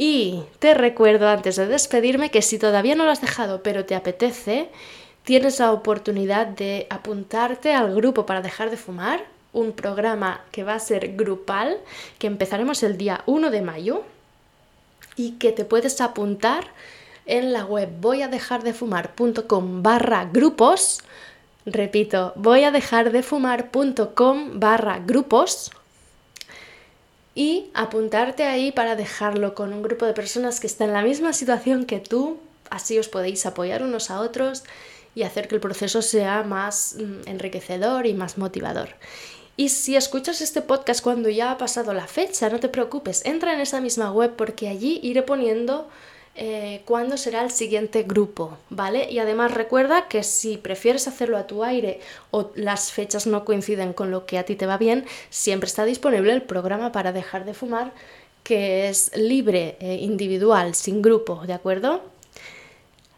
Y 0.03 0.45
te 0.61 0.73
recuerdo 0.73 1.29
antes 1.29 1.57
de 1.57 1.67
despedirme 1.67 2.31
que 2.31 2.41
si 2.41 2.59
todavía 2.59 2.95
no 2.95 3.05
lo 3.05 3.11
has 3.11 3.21
dejado 3.21 3.63
pero 3.63 3.85
te 3.85 3.95
apetece, 3.95 4.71
tienes 5.25 5.59
la 5.59 5.73
oportunidad 5.73 6.47
de 6.47 6.87
apuntarte 6.89 7.75
al 7.75 7.95
grupo 7.95 8.25
para 8.25 8.41
dejar 8.41 8.71
de 8.71 8.79
fumar, 8.79 9.23
un 9.53 9.73
programa 9.73 10.41
que 10.53 10.65
va 10.65 10.73
a 10.73 10.79
ser 10.79 11.17
grupal, 11.17 11.77
que 12.19 12.29
empezaremos 12.29 12.83
el 12.83 12.97
día 12.97 13.23
1 13.27 13.51
de 13.51 13.61
mayo 13.61 14.03
y 15.17 15.33
que 15.33 15.53
te 15.53 15.67
puedes 15.67 16.01
apuntar 16.01 16.69
en 17.27 17.53
la 17.53 17.67
web 17.67 17.91
voy 18.01 18.23
a 18.23 18.29
dejar 18.29 18.63
de 18.63 18.73
fumar.com 18.73 19.83
barra 19.83 20.31
grupos. 20.33 21.03
Repito, 21.67 22.33
voy 22.37 22.65
a 22.65 22.71
dejar 22.71 23.13
de 23.13 23.23
fumar.com 23.23 24.61
barra 24.61 24.99
grupos 25.01 25.71
y 27.41 27.71
apuntarte 27.73 28.45
ahí 28.45 28.71
para 28.71 28.97
dejarlo 28.97 29.55
con 29.55 29.73
un 29.73 29.81
grupo 29.81 30.05
de 30.05 30.13
personas 30.13 30.61
que 30.61 30.67
están 30.67 30.89
en 30.89 30.93
la 30.93 31.03
misma 31.03 31.33
situación 31.33 31.87
que 31.87 31.99
tú, 31.99 32.37
así 32.69 32.99
os 32.99 33.09
podéis 33.09 33.47
apoyar 33.47 33.83
unos 33.83 34.11
a 34.11 34.21
otros 34.21 34.63
y 35.15 35.23
hacer 35.23 35.49
que 35.49 35.55
el 35.55 35.63
proceso 35.63 36.03
sea 36.03 36.43
más 36.43 36.97
mm, 36.99 37.27
enriquecedor 37.31 38.05
y 38.05 38.13
más 38.13 38.37
motivador. 38.37 38.91
Y 39.57 39.71
si 39.71 39.97
escuchas 39.97 40.43
este 40.43 40.61
podcast 40.61 41.03
cuando 41.03 41.31
ya 41.31 41.51
ha 41.51 41.57
pasado 41.57 41.95
la 41.95 42.07
fecha, 42.07 42.51
no 42.51 42.61
te 42.61 42.69
preocupes, 42.69 43.25
entra 43.25 43.55
en 43.55 43.61
esa 43.61 43.81
misma 43.81 44.13
web 44.13 44.35
porque 44.37 44.69
allí 44.69 45.01
iré 45.03 45.23
poniendo 45.23 45.89
eh, 46.37 46.83
cuándo 46.85 47.17
será 47.17 47.43
el 47.43 47.51
siguiente 47.51 48.05
grupo, 48.05 48.57
¿vale? 48.71 49.11
Y 49.11 49.19
además 49.19 49.53
recuerda 49.53 50.09
que 50.09 50.23
si 50.23 50.57
prefieres 50.57 51.09
hacerlo 51.09 51.37
a 51.37 51.47
tu 51.47 51.65
aire 51.65 52.01
o 52.31 52.51
las 52.55 52.93
fechas 52.93 53.27
no 53.27 53.45
coinciden 53.45 53.93
con 53.93 54.11
lo 54.11 54.27
que 54.27 54.39
a 54.39 54.45
ti 54.45 54.55
te 54.57 54.67
va 54.67 54.79
bien, 54.79 55.05
siempre 55.29 55.67
está 55.67 55.85
disponible 55.85 56.33
el 56.33 56.43
programa 56.43 56.93
para 56.93 57.13
dejar 57.13 57.45
de 57.45 57.55
fumar, 57.55 57.93
que 58.45 58.89
es 58.89 59.11
libre, 59.17 59.77
e 59.81 59.97
individual, 59.97 60.75
sin 60.75 61.03
grupo, 61.03 61.43
¿de 61.47 61.53
acuerdo? 61.53 62.01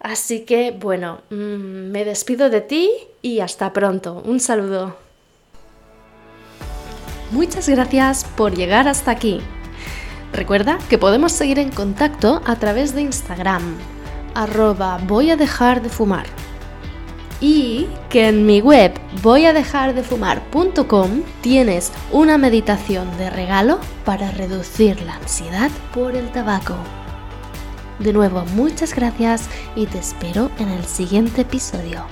Así 0.00 0.40
que, 0.40 0.72
bueno, 0.72 1.20
mm, 1.30 1.92
me 1.92 2.04
despido 2.04 2.50
de 2.50 2.60
ti 2.60 2.90
y 3.22 3.38
hasta 3.38 3.72
pronto. 3.72 4.20
Un 4.24 4.40
saludo. 4.40 4.96
Muchas 7.30 7.68
gracias 7.68 8.24
por 8.36 8.54
llegar 8.54 8.88
hasta 8.88 9.12
aquí. 9.12 9.40
Recuerda 10.32 10.78
que 10.88 10.98
podemos 10.98 11.32
seguir 11.32 11.58
en 11.58 11.70
contacto 11.70 12.40
a 12.46 12.56
través 12.56 12.94
de 12.94 13.02
Instagram, 13.02 13.76
arroba 14.34 14.98
voy 15.06 15.30
a 15.30 15.36
dejar 15.36 15.82
de 15.82 15.90
fumar. 15.90 16.26
Y 17.40 17.88
que 18.08 18.28
en 18.28 18.46
mi 18.46 18.60
web 18.60 18.92
voy 19.22 19.46
tienes 21.40 21.92
una 22.12 22.38
meditación 22.38 23.08
de 23.18 23.30
regalo 23.30 23.80
para 24.04 24.30
reducir 24.30 25.02
la 25.02 25.16
ansiedad 25.16 25.70
por 25.92 26.14
el 26.14 26.30
tabaco. 26.30 26.76
De 27.98 28.12
nuevo, 28.12 28.44
muchas 28.54 28.94
gracias 28.94 29.48
y 29.76 29.86
te 29.86 29.98
espero 29.98 30.50
en 30.58 30.68
el 30.68 30.84
siguiente 30.84 31.42
episodio. 31.42 32.06